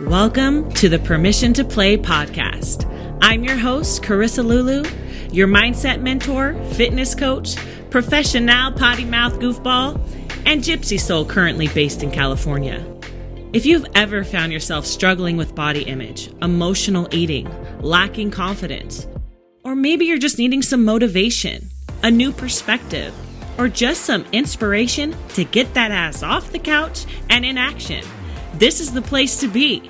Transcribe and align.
Welcome 0.00 0.70
to 0.72 0.90
the 0.90 1.00
Permission 1.02 1.54
to 1.54 1.64
Play 1.64 1.96
podcast. 1.96 2.84
I'm 3.22 3.42
your 3.42 3.56
host, 3.56 4.02
Carissa 4.02 4.44
Lulu, 4.44 4.84
your 5.32 5.48
mindset 5.48 6.02
mentor, 6.02 6.62
fitness 6.74 7.14
coach, 7.14 7.56
professional 7.88 8.72
potty 8.72 9.06
mouth 9.06 9.40
goofball, 9.40 9.98
and 10.44 10.62
gypsy 10.62 11.00
soul 11.00 11.24
currently 11.24 11.68
based 11.68 12.02
in 12.02 12.10
California. 12.10 12.84
If 13.54 13.64
you've 13.64 13.86
ever 13.94 14.24
found 14.24 14.52
yourself 14.52 14.84
struggling 14.84 15.38
with 15.38 15.54
body 15.54 15.84
image, 15.84 16.30
emotional 16.42 17.08
eating, 17.12 17.48
lacking 17.80 18.30
confidence, 18.30 19.06
or 19.64 19.74
maybe 19.74 20.04
you're 20.04 20.18
just 20.18 20.36
needing 20.36 20.60
some 20.60 20.84
motivation, 20.84 21.70
a 22.02 22.10
new 22.10 22.30
perspective, 22.30 23.14
or 23.58 23.68
just 23.68 24.02
some 24.02 24.24
inspiration 24.32 25.14
to 25.30 25.44
get 25.44 25.74
that 25.74 25.90
ass 25.90 26.22
off 26.22 26.52
the 26.52 26.58
couch 26.58 27.04
and 27.28 27.44
in 27.44 27.58
action, 27.58 28.04
this 28.54 28.80
is 28.80 28.92
the 28.92 29.02
place 29.02 29.40
to 29.40 29.48
be. 29.48 29.88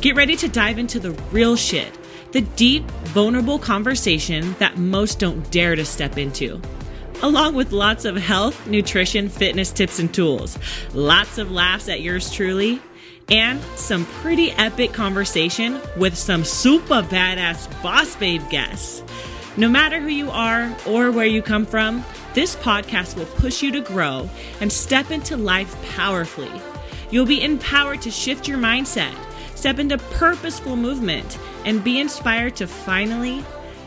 Get 0.00 0.14
ready 0.14 0.36
to 0.36 0.48
dive 0.48 0.78
into 0.78 1.00
the 1.00 1.12
real 1.32 1.56
shit, 1.56 1.98
the 2.32 2.42
deep, 2.42 2.84
vulnerable 3.14 3.58
conversation 3.58 4.54
that 4.58 4.76
most 4.76 5.18
don't 5.18 5.50
dare 5.50 5.74
to 5.74 5.84
step 5.84 6.18
into. 6.18 6.60
Along 7.22 7.54
with 7.54 7.72
lots 7.72 8.04
of 8.04 8.16
health, 8.16 8.66
nutrition, 8.66 9.30
fitness 9.30 9.72
tips 9.72 9.98
and 9.98 10.12
tools, 10.12 10.58
lots 10.92 11.38
of 11.38 11.50
laughs 11.50 11.88
at 11.88 12.02
yours 12.02 12.30
truly, 12.30 12.80
and 13.30 13.60
some 13.74 14.04
pretty 14.04 14.52
epic 14.52 14.92
conversation 14.92 15.80
with 15.96 16.14
some 16.14 16.44
super 16.44 17.02
badass 17.02 17.82
boss 17.82 18.14
babe 18.16 18.42
guests. 18.50 19.02
No 19.56 19.68
matter 19.68 19.98
who 19.98 20.08
you 20.08 20.30
are 20.30 20.76
or 20.86 21.10
where 21.10 21.26
you 21.26 21.40
come 21.40 21.64
from, 21.64 22.04
this 22.36 22.54
podcast 22.54 23.16
will 23.16 23.24
push 23.24 23.62
you 23.62 23.72
to 23.72 23.80
grow 23.80 24.28
and 24.60 24.70
step 24.70 25.10
into 25.10 25.38
life 25.38 25.74
powerfully. 25.96 26.52
You'll 27.10 27.24
be 27.24 27.42
empowered 27.42 28.02
to 28.02 28.10
shift 28.10 28.46
your 28.46 28.58
mindset, 28.58 29.14
step 29.54 29.78
into 29.78 29.96
purposeful 29.96 30.76
movement, 30.76 31.38
and 31.64 31.82
be 31.82 31.98
inspired 31.98 32.54
to 32.56 32.66
finally 32.66 33.42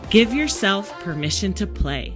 give 0.09 0.33
yourself 0.33 0.91
permission 1.01 1.53
to 1.53 1.67
play. 1.67 2.11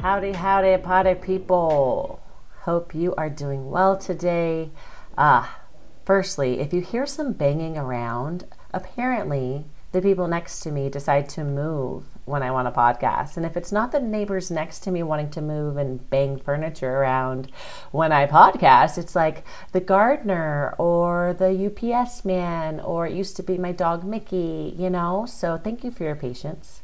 Howdy, 0.00 0.32
howdy, 0.32 0.76
party 0.82 1.14
people. 1.14 2.20
Hope 2.62 2.96
you 2.96 3.14
are 3.14 3.30
doing 3.30 3.70
well 3.70 3.96
today. 3.96 4.72
Ah, 5.16 5.60
firstly, 6.04 6.58
if 6.58 6.72
you 6.72 6.80
hear 6.80 7.06
some 7.06 7.32
banging 7.32 7.78
around, 7.78 8.44
apparently 8.74 9.66
the 9.92 10.02
people 10.02 10.26
next 10.26 10.58
to 10.62 10.72
me 10.72 10.88
decide 10.88 11.28
to 11.28 11.44
move 11.44 12.11
when 12.24 12.42
I 12.42 12.50
want 12.50 12.68
a 12.68 12.70
podcast. 12.70 13.36
And 13.36 13.44
if 13.44 13.56
it's 13.56 13.72
not 13.72 13.92
the 13.92 14.00
neighbors 14.00 14.50
next 14.50 14.80
to 14.80 14.90
me 14.90 15.02
wanting 15.02 15.30
to 15.30 15.42
move 15.42 15.76
and 15.76 16.08
bang 16.10 16.38
furniture 16.38 16.98
around 16.98 17.50
when 17.90 18.12
I 18.12 18.26
podcast, 18.26 18.96
it's 18.98 19.16
like 19.16 19.44
the 19.72 19.80
gardener 19.80 20.74
or 20.78 21.34
the 21.38 21.66
UPS 21.66 22.24
man, 22.24 22.80
or 22.80 23.06
it 23.06 23.14
used 23.14 23.36
to 23.36 23.42
be 23.42 23.58
my 23.58 23.72
dog 23.72 24.04
Mickey, 24.04 24.74
you 24.78 24.90
know? 24.90 25.26
So 25.26 25.56
thank 25.56 25.82
you 25.82 25.90
for 25.90 26.04
your 26.04 26.16
patience. 26.16 26.82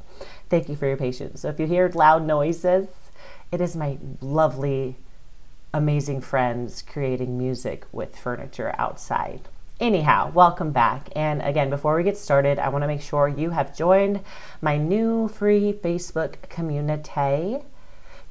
Thank 0.48 0.68
you 0.68 0.76
for 0.76 0.86
your 0.86 0.96
patience. 0.96 1.42
So 1.42 1.48
if 1.48 1.60
you 1.60 1.66
hear 1.66 1.88
loud 1.88 2.26
noises, 2.26 2.88
it 3.52 3.60
is 3.60 3.76
my 3.76 3.98
lovely, 4.20 4.96
amazing 5.72 6.20
friends 6.20 6.82
creating 6.82 7.38
music 7.38 7.84
with 7.92 8.16
furniture 8.16 8.74
outside. 8.78 9.42
Anyhow, 9.80 10.32
welcome 10.34 10.72
back. 10.72 11.08
And 11.14 11.40
again, 11.40 11.70
before 11.70 11.94
we 11.94 12.02
get 12.02 12.18
started, 12.18 12.58
I 12.58 12.68
want 12.68 12.82
to 12.82 12.88
make 12.88 13.00
sure 13.00 13.28
you 13.28 13.50
have 13.50 13.76
joined 13.76 14.24
my 14.60 14.76
new 14.76 15.28
free 15.28 15.72
Facebook 15.72 16.42
community. 16.48 17.58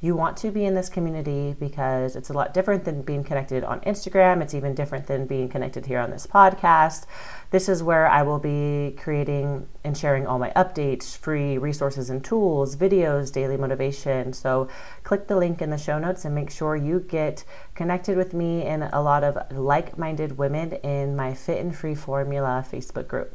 You 0.00 0.14
want 0.14 0.36
to 0.38 0.52
be 0.52 0.64
in 0.64 0.76
this 0.76 0.88
community 0.88 1.56
because 1.58 2.14
it's 2.14 2.30
a 2.30 2.32
lot 2.32 2.54
different 2.54 2.84
than 2.84 3.02
being 3.02 3.24
connected 3.24 3.64
on 3.64 3.80
Instagram. 3.80 4.40
It's 4.40 4.54
even 4.54 4.72
different 4.72 5.08
than 5.08 5.26
being 5.26 5.48
connected 5.48 5.86
here 5.86 5.98
on 5.98 6.10
this 6.10 6.24
podcast. 6.24 7.04
This 7.50 7.68
is 7.68 7.82
where 7.82 8.06
I 8.06 8.22
will 8.22 8.38
be 8.38 8.94
creating 8.96 9.66
and 9.82 9.98
sharing 9.98 10.24
all 10.24 10.38
my 10.38 10.50
updates, 10.50 11.16
free 11.16 11.58
resources 11.58 12.10
and 12.10 12.24
tools, 12.24 12.76
videos, 12.76 13.32
daily 13.32 13.56
motivation. 13.56 14.32
So 14.32 14.68
click 15.02 15.26
the 15.26 15.36
link 15.36 15.60
in 15.60 15.70
the 15.70 15.78
show 15.78 15.98
notes 15.98 16.24
and 16.24 16.32
make 16.32 16.52
sure 16.52 16.76
you 16.76 17.00
get 17.00 17.42
connected 17.74 18.16
with 18.16 18.32
me 18.32 18.62
and 18.62 18.84
a 18.92 19.02
lot 19.02 19.24
of 19.24 19.50
like 19.50 19.98
minded 19.98 20.38
women 20.38 20.74
in 20.74 21.16
my 21.16 21.34
Fit 21.34 21.60
and 21.60 21.74
Free 21.74 21.96
Formula 21.96 22.64
Facebook 22.70 23.08
group. 23.08 23.34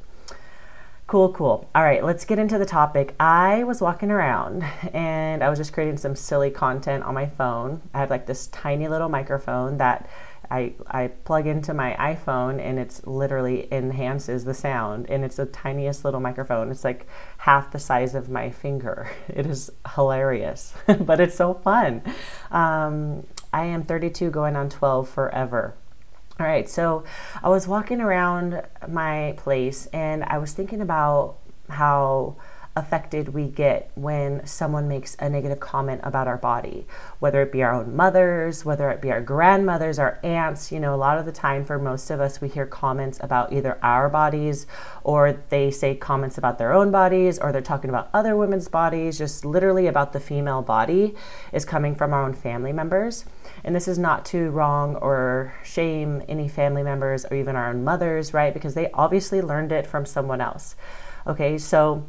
Cool, 1.14 1.32
cool. 1.34 1.70
All 1.76 1.84
right, 1.84 2.04
let's 2.04 2.26
get 2.26 2.40
into 2.40 2.58
the 2.58 2.66
topic. 2.66 3.14
I 3.20 3.66
was 3.66 3.82
walking 3.82 4.10
around 4.10 4.64
and 4.96 5.44
I 5.44 5.50
was 5.52 5.60
just 5.60 5.72
creating 5.72 5.98
some 5.98 6.16
silly 6.16 6.50
content 6.50 7.04
on 7.04 7.14
my 7.14 7.28
phone. 7.28 7.84
I 7.94 8.00
have 8.00 8.10
like 8.10 8.26
this 8.26 8.48
tiny 8.48 8.88
little 8.88 9.10
microphone 9.10 9.78
that 9.78 10.10
I, 10.50 10.74
I 10.88 11.10
plug 11.24 11.46
into 11.46 11.72
my 11.72 11.96
iPhone 12.00 12.60
and 12.60 12.80
it's 12.80 13.06
literally 13.06 13.72
enhances 13.72 14.44
the 14.44 14.56
sound 14.56 15.08
and 15.08 15.24
it's 15.24 15.36
the 15.36 15.46
tiniest 15.46 16.04
little 16.04 16.20
microphone. 16.20 16.72
It's 16.72 16.84
like 16.84 17.06
half 17.38 17.72
the 17.72 17.78
size 17.78 18.16
of 18.16 18.28
my 18.28 18.50
finger. 18.50 19.08
It 19.28 19.46
is 19.46 19.70
hilarious, 19.94 20.74
but 21.02 21.20
it's 21.20 21.36
so 21.36 21.54
fun. 21.54 22.02
Um, 22.50 23.28
I 23.54 23.66
am 23.66 23.84
32 23.84 24.32
going 24.32 24.56
on 24.56 24.68
12 24.68 25.08
forever. 25.08 25.76
All 26.40 26.48
right, 26.48 26.68
so 26.68 27.04
I 27.44 27.50
was 27.50 27.68
walking 27.68 28.02
around 28.02 28.64
my 28.88 29.36
place 29.38 29.86
and 29.94 30.24
I 30.24 30.40
was 30.40 30.52
thinking 30.54 30.82
about 30.82 31.38
how 31.70 32.38
affected 32.76 33.30
we 33.30 33.48
get 33.48 33.92
when 33.94 34.46
someone 34.48 34.88
makes 34.88 35.16
a 35.20 35.30
negative 35.30 35.60
comment 35.60 36.02
about 36.04 36.28
our 36.28 36.38
body, 36.38 36.88
whether 37.20 37.42
it 37.42 37.52
be 37.52 37.62
our 37.62 37.72
own 37.72 37.96
mothers, 37.96 38.66
whether 38.66 38.90
it 38.90 39.00
be 39.02 39.12
our 39.12 39.22
grandmothers, 39.22 40.00
our 40.00 40.20
aunts. 40.24 40.72
You 40.72 40.80
know, 40.80 40.96
a 40.96 40.98
lot 40.98 41.20
of 41.20 41.26
the 41.26 41.32
time 41.32 41.64
for 41.66 41.78
most 41.78 42.10
of 42.10 42.20
us, 42.20 42.42
we 42.42 42.48
hear 42.48 42.66
comments 42.66 43.20
about 43.22 43.54
either 43.54 43.78
our 43.84 44.10
bodies 44.10 44.66
or 45.04 45.40
they 45.50 45.70
say 45.70 45.94
comments 45.94 46.38
about 46.38 46.58
their 46.58 46.74
own 46.74 46.90
bodies 46.90 47.38
or 47.38 47.52
they're 47.52 47.62
talking 47.62 47.92
about 47.92 48.10
other 48.12 48.36
women's 48.36 48.68
bodies, 48.68 49.20
just 49.20 49.46
literally 49.46 49.86
about 49.86 50.12
the 50.12 50.20
female 50.20 50.64
body 50.64 51.14
is 51.52 51.66
coming 51.66 51.94
from 51.94 52.12
our 52.12 52.24
own 52.24 52.34
family 52.34 52.74
members. 52.74 53.26
And 53.64 53.76
this 53.76 53.88
is 53.88 54.00
not 54.00 54.26
to 54.26 54.50
wrong 54.50 54.96
or 54.96 55.54
shame 55.64 56.24
any 56.28 56.48
family 56.48 56.82
members 56.84 57.24
or 57.26 57.38
even 57.38 57.56
our 57.56 57.70
own 57.70 57.84
mothers, 57.84 58.34
right? 58.34 58.54
Because 58.54 58.74
they 58.74 58.90
obviously 58.92 59.42
learned 59.42 59.72
it 59.72 59.86
from 59.86 60.08
someone 60.08 60.42
else. 60.42 60.76
Okay, 61.26 61.58
so 61.58 62.04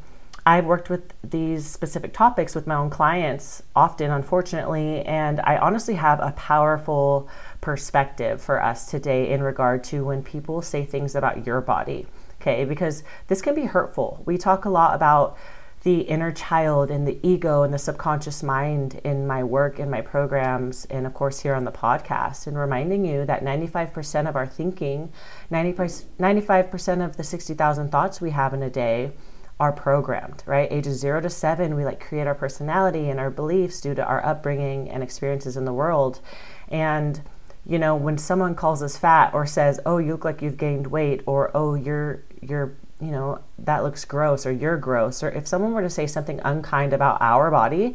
I've 0.46 0.66
worked 0.66 0.90
with 0.90 1.14
these 1.22 1.64
specific 1.64 2.12
topics 2.12 2.54
with 2.54 2.66
my 2.66 2.74
own 2.74 2.90
clients 2.90 3.62
often, 3.74 4.10
unfortunately, 4.10 5.00
and 5.02 5.40
I 5.40 5.56
honestly 5.56 5.94
have 5.94 6.20
a 6.20 6.32
powerful 6.32 7.30
perspective 7.62 8.42
for 8.42 8.62
us 8.62 8.90
today 8.90 9.30
in 9.30 9.42
regard 9.42 9.82
to 9.84 10.04
when 10.04 10.22
people 10.22 10.60
say 10.60 10.84
things 10.84 11.14
about 11.14 11.46
your 11.46 11.62
body, 11.62 12.06
okay? 12.42 12.66
Because 12.66 13.04
this 13.28 13.40
can 13.40 13.54
be 13.54 13.64
hurtful. 13.64 14.22
We 14.26 14.36
talk 14.36 14.66
a 14.66 14.70
lot 14.70 14.94
about 14.94 15.38
the 15.82 16.00
inner 16.00 16.32
child 16.32 16.90
and 16.90 17.08
the 17.08 17.18
ego 17.22 17.62
and 17.62 17.72
the 17.72 17.78
subconscious 17.78 18.42
mind 18.42 19.00
in 19.02 19.26
my 19.26 19.44
work 19.44 19.78
in 19.78 19.90
my 19.90 20.00
programs 20.00 20.86
and 20.86 21.06
of 21.06 21.12
course 21.12 21.40
here 21.40 21.54
on 21.54 21.64
the 21.64 21.70
podcast 21.70 22.46
and 22.46 22.56
reminding 22.56 23.04
you 23.04 23.26
that 23.26 23.44
95% 23.44 24.26
of 24.26 24.34
our 24.34 24.46
thinking 24.46 25.12
95% 25.52 27.04
of 27.04 27.18
the 27.18 27.22
60,000 27.22 27.90
thoughts 27.90 28.18
we 28.18 28.30
have 28.30 28.54
in 28.54 28.62
a 28.62 28.70
day 28.70 29.12
are 29.60 29.72
programmed, 29.72 30.42
right? 30.46 30.70
Ages 30.72 30.98
zero 30.98 31.20
to 31.20 31.30
seven, 31.30 31.76
we 31.76 31.84
like 31.84 32.00
create 32.00 32.26
our 32.26 32.34
personality 32.34 33.08
and 33.08 33.20
our 33.20 33.30
beliefs 33.30 33.80
due 33.80 33.94
to 33.94 34.04
our 34.04 34.24
upbringing 34.24 34.90
and 34.90 35.02
experiences 35.02 35.56
in 35.56 35.64
the 35.64 35.72
world. 35.72 36.20
And, 36.68 37.20
you 37.64 37.78
know, 37.78 37.94
when 37.94 38.18
someone 38.18 38.54
calls 38.54 38.82
us 38.82 38.96
fat 38.96 39.32
or 39.32 39.46
says, 39.46 39.78
oh, 39.86 39.98
you 39.98 40.12
look 40.12 40.24
like 40.24 40.42
you've 40.42 40.56
gained 40.56 40.88
weight, 40.88 41.22
or 41.26 41.50
oh, 41.54 41.74
you're, 41.74 42.22
you're, 42.42 42.74
you 43.00 43.12
know, 43.12 43.40
that 43.58 43.84
looks 43.84 44.04
gross, 44.04 44.44
or 44.44 44.50
you're 44.52 44.76
gross, 44.76 45.22
or 45.22 45.30
if 45.30 45.46
someone 45.46 45.72
were 45.72 45.82
to 45.82 45.90
say 45.90 46.06
something 46.06 46.40
unkind 46.44 46.92
about 46.92 47.18
our 47.20 47.50
body, 47.50 47.94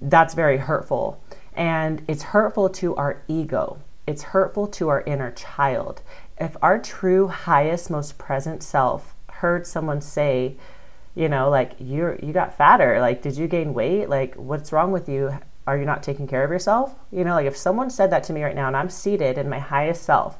that's 0.00 0.34
very 0.34 0.58
hurtful. 0.58 1.20
And 1.56 2.02
it's 2.08 2.24
hurtful 2.24 2.68
to 2.70 2.94
our 2.96 3.22
ego. 3.26 3.78
It's 4.06 4.22
hurtful 4.22 4.66
to 4.68 4.88
our 4.90 5.02
inner 5.02 5.30
child. 5.30 6.02
If 6.38 6.56
our 6.60 6.78
true, 6.78 7.28
highest, 7.28 7.90
most 7.90 8.18
present 8.18 8.62
self 8.62 9.14
heard 9.28 9.66
someone 9.66 10.00
say, 10.00 10.56
you 11.14 11.28
know 11.28 11.48
like 11.48 11.72
you're 11.78 12.18
you 12.22 12.32
got 12.32 12.56
fatter. 12.56 13.00
Like 13.00 13.22
did 13.22 13.36
you 13.36 13.46
gain 13.46 13.74
weight? 13.74 14.08
Like 14.08 14.34
what's 14.34 14.72
wrong 14.72 14.92
with 14.92 15.08
you? 15.08 15.38
Are 15.66 15.78
you 15.78 15.84
not 15.84 16.02
taking 16.02 16.26
care 16.26 16.44
of 16.44 16.50
yourself? 16.50 16.94
You 17.10 17.24
know 17.24 17.34
like 17.34 17.46
if 17.46 17.56
someone 17.56 17.90
said 17.90 18.10
that 18.10 18.24
to 18.24 18.32
me 18.32 18.42
right 18.42 18.54
now 18.54 18.66
and 18.66 18.76
i'm 18.76 18.90
seated 18.90 19.38
in 19.38 19.48
my 19.48 19.58
highest 19.58 20.02
self 20.02 20.38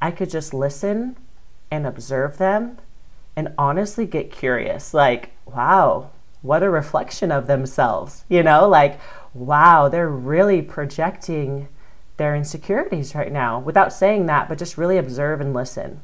i 0.00 0.10
could 0.10 0.30
just 0.30 0.54
listen 0.54 1.16
and 1.70 1.86
observe 1.86 2.38
them 2.38 2.78
and 3.36 3.52
honestly 3.58 4.06
get 4.06 4.30
curious. 4.32 4.94
Like 4.94 5.30
wow 5.46 6.10
what 6.40 6.62
a 6.62 6.70
reflection 6.70 7.32
of 7.32 7.46
themselves 7.46 8.24
you 8.28 8.42
know? 8.42 8.68
Like 8.68 9.00
wow 9.34 9.88
they're 9.88 10.08
really 10.08 10.62
projecting 10.62 11.68
their 12.16 12.34
insecurities 12.34 13.14
right 13.14 13.32
now 13.32 13.58
without 13.60 13.92
saying 13.92 14.26
that 14.26 14.48
but 14.48 14.58
just 14.58 14.76
really 14.76 14.98
observe 14.98 15.40
and 15.40 15.54
listen 15.54 16.00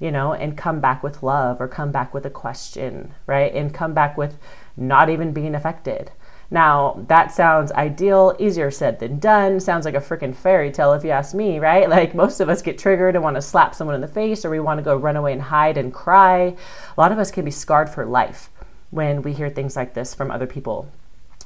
you 0.00 0.10
know, 0.10 0.32
and 0.32 0.56
come 0.56 0.80
back 0.80 1.02
with 1.02 1.22
love 1.22 1.60
or 1.60 1.68
come 1.68 1.92
back 1.92 2.12
with 2.12 2.24
a 2.24 2.30
question, 2.30 3.14
right? 3.26 3.54
And 3.54 3.72
come 3.72 3.92
back 3.92 4.16
with 4.16 4.38
not 4.76 5.10
even 5.10 5.32
being 5.32 5.54
affected. 5.54 6.10
Now, 6.50 7.04
that 7.06 7.30
sounds 7.30 7.70
ideal, 7.72 8.34
easier 8.40 8.72
said 8.72 8.98
than 8.98 9.20
done. 9.20 9.60
Sounds 9.60 9.84
like 9.84 9.94
a 9.94 10.00
freaking 10.00 10.34
fairy 10.34 10.72
tale 10.72 10.94
if 10.94 11.04
you 11.04 11.10
ask 11.10 11.34
me, 11.34 11.58
right? 11.60 11.88
Like 12.00 12.14
most 12.14 12.40
of 12.40 12.48
us 12.48 12.62
get 12.62 12.78
triggered 12.78 13.14
and 13.14 13.22
want 13.22 13.36
to 13.36 13.42
slap 13.42 13.74
someone 13.74 13.94
in 13.94 14.00
the 14.00 14.08
face 14.08 14.44
or 14.44 14.50
we 14.50 14.58
want 14.58 14.78
to 14.78 14.82
go 14.82 14.96
run 14.96 15.16
away 15.16 15.32
and 15.32 15.42
hide 15.42 15.76
and 15.76 15.92
cry. 15.92 16.56
A 16.96 17.00
lot 17.00 17.12
of 17.12 17.18
us 17.18 17.30
can 17.30 17.44
be 17.44 17.50
scarred 17.50 17.90
for 17.90 18.06
life 18.06 18.48
when 18.90 19.22
we 19.22 19.32
hear 19.32 19.50
things 19.50 19.76
like 19.76 19.94
this 19.94 20.14
from 20.14 20.30
other 20.30 20.46
people. 20.46 20.90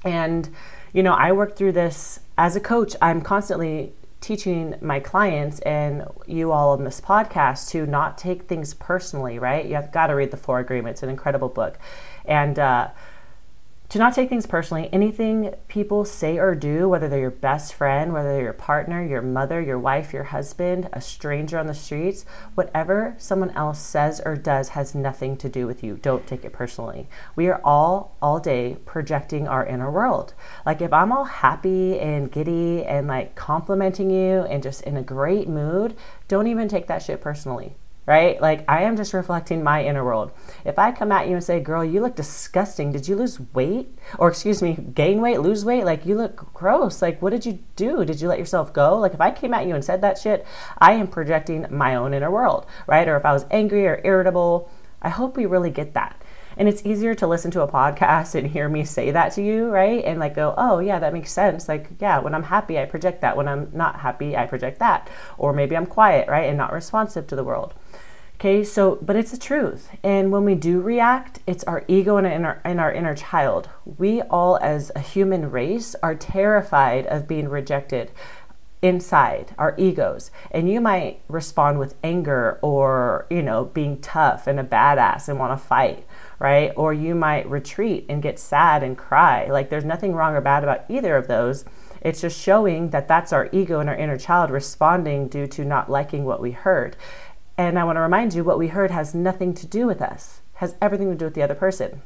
And, 0.04 0.48
you 0.92 1.02
know, 1.02 1.14
I 1.14 1.32
work 1.32 1.56
through 1.56 1.72
this 1.72 2.20
as 2.38 2.56
a 2.56 2.60
coach. 2.60 2.94
I'm 3.02 3.20
constantly 3.20 3.92
teaching 4.24 4.74
my 4.80 5.00
clients 5.00 5.60
and 5.60 6.06
you 6.26 6.50
all 6.50 6.70
on 6.70 6.84
this 6.84 7.00
podcast 7.00 7.68
to 7.70 7.84
not 7.84 8.16
take 8.16 8.44
things 8.44 8.72
personally, 8.72 9.38
right? 9.38 9.66
You 9.66 9.74
have 9.74 9.92
got 9.92 10.06
to 10.06 10.14
read 10.14 10.30
the 10.30 10.36
Four 10.38 10.60
Agreements, 10.60 11.02
an 11.02 11.10
incredible 11.10 11.48
book. 11.50 11.78
And, 12.24 12.58
uh, 12.58 12.88
to 13.90 13.98
not 13.98 14.14
take 14.14 14.28
things 14.28 14.46
personally. 14.46 14.88
Anything 14.92 15.54
people 15.68 16.04
say 16.04 16.38
or 16.38 16.54
do, 16.54 16.88
whether 16.88 17.08
they're 17.08 17.20
your 17.20 17.30
best 17.30 17.74
friend, 17.74 18.12
whether 18.12 18.32
they're 18.32 18.42
your 18.42 18.52
partner, 18.52 19.04
your 19.04 19.22
mother, 19.22 19.60
your 19.60 19.78
wife, 19.78 20.12
your 20.12 20.24
husband, 20.24 20.88
a 20.92 21.00
stranger 21.00 21.58
on 21.58 21.66
the 21.66 21.74
streets, 21.74 22.24
whatever 22.54 23.14
someone 23.18 23.50
else 23.50 23.78
says 23.78 24.20
or 24.24 24.36
does 24.36 24.70
has 24.70 24.94
nothing 24.94 25.36
to 25.36 25.48
do 25.48 25.66
with 25.66 25.84
you. 25.84 25.96
Don't 25.96 26.26
take 26.26 26.44
it 26.44 26.52
personally. 26.52 27.08
We 27.36 27.46
are 27.48 27.60
all, 27.62 28.16
all 28.20 28.40
day, 28.40 28.78
projecting 28.84 29.46
our 29.46 29.64
inner 29.66 29.90
world. 29.90 30.34
Like 30.64 30.80
if 30.80 30.92
I'm 30.92 31.12
all 31.12 31.24
happy 31.24 31.98
and 32.00 32.32
giddy 32.32 32.84
and 32.84 33.06
like 33.06 33.34
complimenting 33.34 34.10
you 34.10 34.40
and 34.42 34.62
just 34.62 34.82
in 34.82 34.96
a 34.96 35.02
great 35.02 35.48
mood, 35.48 35.94
don't 36.26 36.46
even 36.46 36.68
take 36.68 36.86
that 36.86 37.02
shit 37.02 37.20
personally 37.20 37.76
right? 38.06 38.40
Like 38.40 38.64
I 38.68 38.82
am 38.82 38.96
just 38.96 39.14
reflecting 39.14 39.62
my 39.62 39.84
inner 39.84 40.04
world. 40.04 40.30
If 40.64 40.78
I 40.78 40.92
come 40.92 41.12
at 41.12 41.28
you 41.28 41.34
and 41.34 41.44
say, 41.44 41.60
"Girl, 41.60 41.84
you 41.84 42.00
look 42.00 42.16
disgusting. 42.16 42.92
Did 42.92 43.08
you 43.08 43.16
lose 43.16 43.40
weight?" 43.54 43.96
Or 44.18 44.28
excuse 44.28 44.62
me, 44.62 44.74
gain 44.94 45.20
weight, 45.20 45.40
lose 45.40 45.64
weight? 45.64 45.84
Like 45.84 46.06
you 46.06 46.14
look 46.16 46.52
gross. 46.52 47.02
Like 47.02 47.20
what 47.22 47.30
did 47.30 47.46
you 47.46 47.60
do? 47.76 48.04
Did 48.04 48.20
you 48.20 48.28
let 48.28 48.38
yourself 48.38 48.72
go? 48.72 48.98
Like 48.98 49.14
if 49.14 49.20
I 49.20 49.30
came 49.30 49.54
at 49.54 49.66
you 49.66 49.74
and 49.74 49.84
said 49.84 50.00
that 50.02 50.18
shit, 50.18 50.46
I 50.78 50.92
am 50.92 51.08
projecting 51.08 51.66
my 51.70 51.94
own 51.94 52.14
inner 52.14 52.30
world, 52.30 52.66
right? 52.86 53.08
Or 53.08 53.16
if 53.16 53.24
I 53.24 53.32
was 53.32 53.46
angry 53.50 53.86
or 53.86 54.00
irritable, 54.04 54.70
I 55.02 55.08
hope 55.08 55.36
we 55.36 55.46
really 55.46 55.70
get 55.70 55.94
that. 55.94 56.20
And 56.56 56.68
it's 56.68 56.84
easier 56.86 57.14
to 57.16 57.26
listen 57.26 57.50
to 57.52 57.62
a 57.62 57.68
podcast 57.68 58.34
and 58.34 58.46
hear 58.46 58.68
me 58.68 58.84
say 58.84 59.10
that 59.10 59.32
to 59.32 59.42
you, 59.42 59.68
right? 59.68 60.04
And 60.04 60.20
like 60.20 60.34
go, 60.34 60.54
oh, 60.56 60.78
yeah, 60.78 60.98
that 61.00 61.12
makes 61.12 61.32
sense. 61.32 61.68
Like, 61.68 61.90
yeah, 62.00 62.20
when 62.20 62.34
I'm 62.34 62.44
happy, 62.44 62.78
I 62.78 62.84
project 62.84 63.20
that. 63.22 63.36
When 63.36 63.48
I'm 63.48 63.70
not 63.72 64.00
happy, 64.00 64.36
I 64.36 64.46
project 64.46 64.78
that. 64.78 65.10
Or 65.36 65.52
maybe 65.52 65.76
I'm 65.76 65.86
quiet, 65.86 66.28
right? 66.28 66.48
And 66.48 66.56
not 66.56 66.72
responsive 66.72 67.26
to 67.28 67.36
the 67.36 67.44
world. 67.44 67.74
Okay, 68.36 68.64
so, 68.64 68.98
but 69.00 69.16
it's 69.16 69.30
the 69.30 69.38
truth. 69.38 69.90
And 70.02 70.30
when 70.30 70.44
we 70.44 70.54
do 70.54 70.80
react, 70.80 71.38
it's 71.46 71.64
our 71.64 71.84
ego 71.88 72.16
and 72.16 72.44
our, 72.44 72.60
and 72.64 72.80
our 72.80 72.92
inner 72.92 73.14
child. 73.14 73.70
We 73.84 74.22
all, 74.22 74.58
as 74.58 74.90
a 74.94 75.00
human 75.00 75.50
race, 75.50 75.94
are 76.02 76.14
terrified 76.14 77.06
of 77.06 77.28
being 77.28 77.48
rejected 77.48 78.10
inside 78.82 79.54
our 79.56 79.74
egos. 79.78 80.30
And 80.50 80.70
you 80.70 80.78
might 80.78 81.20
respond 81.26 81.78
with 81.78 81.94
anger 82.04 82.58
or, 82.60 83.26
you 83.30 83.40
know, 83.40 83.64
being 83.64 83.98
tough 84.02 84.46
and 84.46 84.60
a 84.60 84.64
badass 84.64 85.26
and 85.26 85.38
want 85.38 85.58
to 85.58 85.66
fight, 85.66 86.06
right? 86.38 86.70
Or 86.76 86.92
you 86.92 87.14
might 87.14 87.48
retreat 87.48 88.04
and 88.10 88.22
get 88.22 88.38
sad 88.38 88.82
and 88.82 88.98
cry. 88.98 89.46
Like, 89.46 89.70
there's 89.70 89.86
nothing 89.86 90.12
wrong 90.12 90.34
or 90.34 90.42
bad 90.42 90.64
about 90.64 90.84
either 90.90 91.16
of 91.16 91.28
those. 91.28 91.64
It's 92.02 92.20
just 92.20 92.38
showing 92.38 92.90
that 92.90 93.08
that's 93.08 93.32
our 93.32 93.48
ego 93.52 93.80
and 93.80 93.88
our 93.88 93.96
inner 93.96 94.18
child 94.18 94.50
responding 94.50 95.28
due 95.28 95.46
to 95.46 95.64
not 95.64 95.90
liking 95.90 96.24
what 96.26 96.42
we 96.42 96.50
heard. 96.50 96.98
And 97.56 97.78
I 97.78 97.84
want 97.84 97.96
to 97.96 98.00
remind 98.00 98.34
you 98.34 98.42
what 98.42 98.58
we 98.58 98.68
heard 98.68 98.90
has 98.90 99.14
nothing 99.14 99.54
to 99.54 99.66
do 99.66 99.86
with 99.86 100.02
us, 100.02 100.40
has 100.54 100.74
everything 100.82 101.10
to 101.10 101.16
do 101.16 101.24
with 101.26 101.34
the 101.34 101.42
other 101.42 101.54
person. 101.54 102.02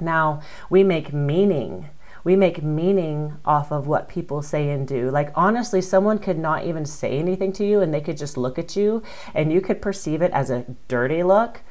Now, 0.00 0.42
we 0.68 0.82
make 0.82 1.12
meaning. 1.12 1.90
We 2.24 2.36
make 2.36 2.62
meaning 2.62 3.36
off 3.44 3.72
of 3.72 3.86
what 3.86 4.08
people 4.08 4.42
say 4.42 4.68
and 4.70 4.86
do. 4.86 5.10
Like, 5.10 5.32
honestly, 5.34 5.80
someone 5.80 6.18
could 6.18 6.38
not 6.38 6.64
even 6.66 6.84
say 6.84 7.18
anything 7.18 7.52
to 7.54 7.64
you 7.64 7.80
and 7.80 7.94
they 7.94 8.00
could 8.00 8.16
just 8.16 8.36
look 8.36 8.58
at 8.58 8.76
you 8.76 9.02
and 9.34 9.52
you 9.52 9.60
could 9.60 9.80
perceive 9.80 10.20
it 10.20 10.32
as 10.32 10.50
a 10.50 10.66
dirty 10.88 11.22
look 11.22 11.62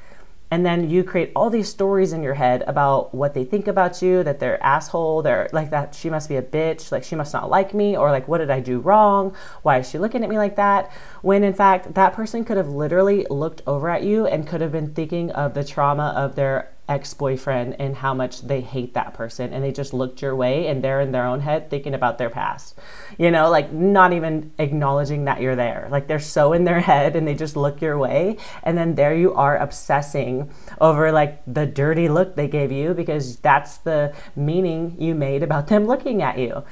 and 0.51 0.65
then 0.65 0.89
you 0.89 1.03
create 1.03 1.31
all 1.35 1.49
these 1.49 1.69
stories 1.69 2.11
in 2.11 2.23
your 2.23 2.33
head 2.33 2.63
about 2.65 3.13
what 3.13 3.33
they 3.33 3.43
think 3.43 3.67
about 3.67 4.01
you 4.01 4.23
that 4.23 4.39
they're 4.39 4.61
asshole 4.63 5.21
they're 5.21 5.49
like 5.53 5.69
that 5.69 5.93
she 5.93 6.09
must 6.09 6.27
be 6.27 6.35
a 6.35 6.41
bitch 6.41 6.91
like 6.91 7.03
she 7.03 7.15
must 7.15 7.33
not 7.33 7.49
like 7.49 7.73
me 7.73 7.95
or 7.95 8.09
like 8.11 8.27
what 8.27 8.39
did 8.39 8.49
i 8.49 8.59
do 8.59 8.79
wrong? 8.79 9.35
Why 9.61 9.79
is 9.79 9.89
she 9.89 9.97
looking 9.97 10.23
at 10.23 10.29
me 10.29 10.37
like 10.37 10.55
that? 10.55 10.91
When 11.21 11.43
in 11.43 11.53
fact 11.53 11.93
that 11.93 12.13
person 12.13 12.43
could 12.43 12.57
have 12.57 12.69
literally 12.69 13.25
looked 13.29 13.61
over 13.67 13.89
at 13.89 14.03
you 14.03 14.25
and 14.25 14.47
could 14.47 14.61
have 14.61 14.71
been 14.71 14.93
thinking 14.93 15.31
of 15.31 15.53
the 15.53 15.63
trauma 15.63 16.13
of 16.15 16.35
their 16.35 16.71
ex 16.89 17.13
boyfriend 17.13 17.75
and 17.79 17.95
how 17.97 18.13
much 18.13 18.41
they 18.41 18.61
hate 18.61 18.93
that 18.95 19.13
person. 19.13 19.53
And 19.53 19.63
they 19.63 19.71
just 19.71 19.93
looked 19.93 20.21
your 20.21 20.35
way 20.35 20.67
and 20.67 20.83
they're 20.83 20.99
in 20.99 21.11
their 21.11 21.25
own 21.25 21.41
head 21.41 21.69
thinking 21.69 21.93
about 21.93 22.17
their 22.17 22.29
past. 22.29 22.77
You 23.17 23.31
know, 23.31 23.49
like 23.49 23.71
not 23.71 24.11
even 24.11 24.51
acknowledging 24.57 25.25
that 25.25 25.39
you're 25.39 25.55
there. 25.55 25.87
Like 25.91 26.07
they're 26.07 26.19
so 26.19 26.51
in 26.51 26.63
their 26.65 26.81
head 26.81 27.15
and 27.15 27.27
they 27.27 27.35
just 27.35 27.55
look 27.55 27.81
your 27.81 27.97
way. 27.97 28.37
And 28.63 28.77
then 28.77 28.95
there 28.95 29.15
you 29.15 29.33
are 29.35 29.57
obsessing 29.57 30.51
over 30.81 31.11
like 31.11 31.41
the 31.45 31.65
dirty 31.65 32.09
look 32.09 32.35
they 32.35 32.47
gave 32.47 32.71
you 32.71 32.93
because 32.93 33.37
that's 33.37 33.77
the 33.77 34.13
meaning 34.35 34.95
you 34.99 35.15
made 35.15 35.43
about 35.43 35.67
them 35.67 35.85
looking 35.85 36.21
at 36.21 36.39
you. 36.39 36.63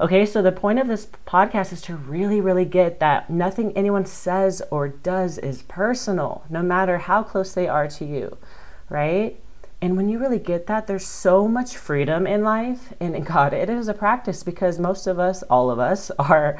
Okay, 0.00 0.24
so 0.24 0.40
the 0.40 0.50
point 0.50 0.78
of 0.78 0.88
this 0.88 1.06
podcast 1.26 1.74
is 1.74 1.82
to 1.82 1.94
really, 1.94 2.40
really 2.40 2.64
get 2.64 3.00
that 3.00 3.28
nothing 3.28 3.76
anyone 3.76 4.06
says 4.06 4.62
or 4.70 4.88
does 4.88 5.36
is 5.36 5.60
personal, 5.64 6.42
no 6.48 6.62
matter 6.62 6.96
how 6.96 7.22
close 7.22 7.52
they 7.52 7.68
are 7.68 7.86
to 7.86 8.06
you, 8.06 8.38
right? 8.88 9.38
And 9.82 9.96
when 9.96 10.08
you 10.08 10.18
really 10.18 10.38
get 10.38 10.66
that, 10.66 10.86
there's 10.86 11.06
so 11.06 11.48
much 11.48 11.76
freedom 11.76 12.26
in 12.26 12.42
life. 12.42 12.92
And 13.00 13.24
God, 13.24 13.54
it 13.54 13.70
is 13.70 13.88
a 13.88 13.94
practice 13.94 14.42
because 14.42 14.78
most 14.78 15.06
of 15.06 15.18
us, 15.18 15.42
all 15.44 15.70
of 15.70 15.78
us, 15.78 16.10
are 16.18 16.58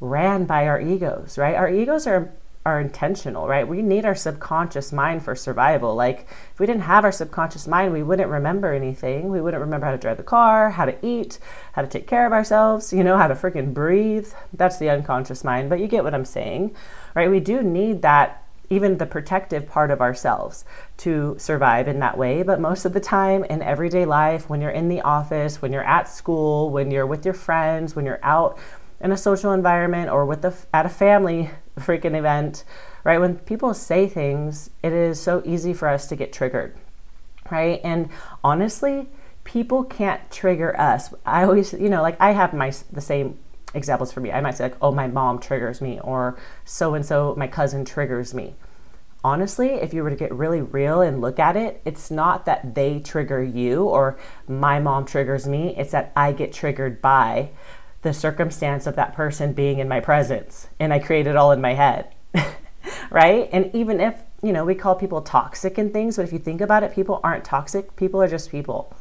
ran 0.00 0.44
by 0.44 0.66
our 0.66 0.80
egos, 0.80 1.38
right? 1.38 1.56
Our 1.56 1.68
egos 1.68 2.06
are 2.06 2.32
are 2.64 2.80
intentional, 2.80 3.48
right? 3.48 3.66
We 3.66 3.82
need 3.82 4.04
our 4.04 4.14
subconscious 4.14 4.92
mind 4.92 5.24
for 5.24 5.34
survival. 5.34 5.96
Like 5.96 6.28
if 6.52 6.60
we 6.60 6.66
didn't 6.66 6.82
have 6.82 7.04
our 7.04 7.10
subconscious 7.10 7.66
mind, 7.66 7.92
we 7.92 8.04
wouldn't 8.04 8.30
remember 8.30 8.72
anything. 8.72 9.30
We 9.30 9.40
wouldn't 9.40 9.60
remember 9.60 9.86
how 9.86 9.92
to 9.92 9.98
drive 9.98 10.16
the 10.16 10.22
car, 10.22 10.70
how 10.70 10.84
to 10.84 10.96
eat, 11.04 11.40
how 11.72 11.82
to 11.82 11.88
take 11.88 12.06
care 12.06 12.24
of 12.24 12.32
ourselves, 12.32 12.92
you 12.92 13.02
know, 13.02 13.16
how 13.16 13.26
to 13.26 13.34
freaking 13.34 13.74
breathe. 13.74 14.32
That's 14.52 14.78
the 14.78 14.90
unconscious 14.90 15.42
mind, 15.42 15.70
but 15.70 15.80
you 15.80 15.88
get 15.88 16.04
what 16.04 16.14
I'm 16.14 16.24
saying, 16.24 16.76
right? 17.16 17.28
We 17.28 17.40
do 17.40 17.62
need 17.62 18.02
that 18.02 18.41
even 18.72 18.96
the 18.96 19.04
protective 19.04 19.68
part 19.68 19.90
of 19.90 20.00
ourselves 20.00 20.64
to 20.96 21.36
survive 21.38 21.86
in 21.86 21.98
that 21.98 22.16
way. 22.16 22.42
But 22.42 22.58
most 22.58 22.86
of 22.86 22.94
the 22.94 23.00
time 23.00 23.44
in 23.44 23.60
everyday 23.60 24.06
life, 24.06 24.48
when 24.48 24.62
you're 24.62 24.70
in 24.70 24.88
the 24.88 25.02
office, 25.02 25.60
when 25.60 25.74
you're 25.74 25.84
at 25.84 26.08
school, 26.08 26.70
when 26.70 26.90
you're 26.90 27.06
with 27.06 27.26
your 27.26 27.34
friends, 27.34 27.94
when 27.94 28.06
you're 28.06 28.18
out 28.22 28.58
in 28.98 29.12
a 29.12 29.16
social 29.16 29.52
environment 29.52 30.08
or 30.10 30.24
with 30.24 30.40
the, 30.40 30.54
at 30.72 30.86
a 30.86 30.88
family 30.88 31.50
freaking 31.78 32.16
event, 32.16 32.64
right? 33.04 33.18
When 33.18 33.36
people 33.36 33.74
say 33.74 34.08
things, 34.08 34.70
it 34.82 34.94
is 34.94 35.20
so 35.20 35.42
easy 35.44 35.74
for 35.74 35.88
us 35.88 36.06
to 36.08 36.16
get 36.16 36.32
triggered, 36.32 36.74
right? 37.50 37.78
And 37.84 38.08
honestly, 38.42 39.10
people 39.44 39.84
can't 39.84 40.30
trigger 40.30 40.78
us. 40.80 41.12
I 41.26 41.44
always, 41.44 41.74
you 41.74 41.90
know, 41.90 42.00
like 42.00 42.18
I 42.18 42.30
have 42.30 42.54
my 42.54 42.72
the 42.90 43.02
same 43.02 43.38
examples 43.74 44.12
for 44.12 44.20
me. 44.20 44.32
I 44.32 44.40
might 44.40 44.56
say 44.56 44.64
like, 44.64 44.76
"Oh, 44.80 44.92
my 44.92 45.06
mom 45.06 45.38
triggers 45.38 45.80
me," 45.80 46.00
or 46.00 46.36
"So 46.64 46.94
and 46.94 47.04
so, 47.04 47.34
my 47.36 47.46
cousin 47.46 47.84
triggers 47.84 48.34
me." 48.34 48.54
Honestly, 49.24 49.74
if 49.74 49.94
you 49.94 50.02
were 50.02 50.10
to 50.10 50.16
get 50.16 50.32
really 50.34 50.60
real 50.60 51.00
and 51.00 51.20
look 51.20 51.38
at 51.38 51.56
it, 51.56 51.80
it's 51.84 52.10
not 52.10 52.44
that 52.44 52.74
they 52.74 52.98
trigger 52.98 53.40
you 53.42 53.84
or 53.84 54.18
my 54.48 54.80
mom 54.80 55.04
triggers 55.04 55.46
me. 55.46 55.76
It's 55.76 55.92
that 55.92 56.10
I 56.16 56.32
get 56.32 56.52
triggered 56.52 57.00
by 57.00 57.50
the 58.02 58.12
circumstance 58.12 58.86
of 58.88 58.96
that 58.96 59.14
person 59.14 59.52
being 59.52 59.78
in 59.78 59.88
my 59.88 60.00
presence, 60.00 60.66
and 60.80 60.92
I 60.92 60.98
create 60.98 61.28
it 61.28 61.36
all 61.36 61.52
in 61.52 61.60
my 61.60 61.74
head, 61.74 62.12
right? 63.10 63.48
And 63.52 63.70
even 63.74 64.00
if 64.00 64.20
you 64.42 64.52
know 64.52 64.64
we 64.64 64.74
call 64.74 64.96
people 64.96 65.22
toxic 65.22 65.78
and 65.78 65.92
things, 65.92 66.16
but 66.16 66.24
if 66.24 66.32
you 66.32 66.40
think 66.40 66.60
about 66.60 66.82
it, 66.82 66.92
people 66.92 67.20
aren't 67.22 67.44
toxic. 67.44 67.94
People 67.94 68.20
are 68.20 68.28
just 68.28 68.50
people 68.50 68.92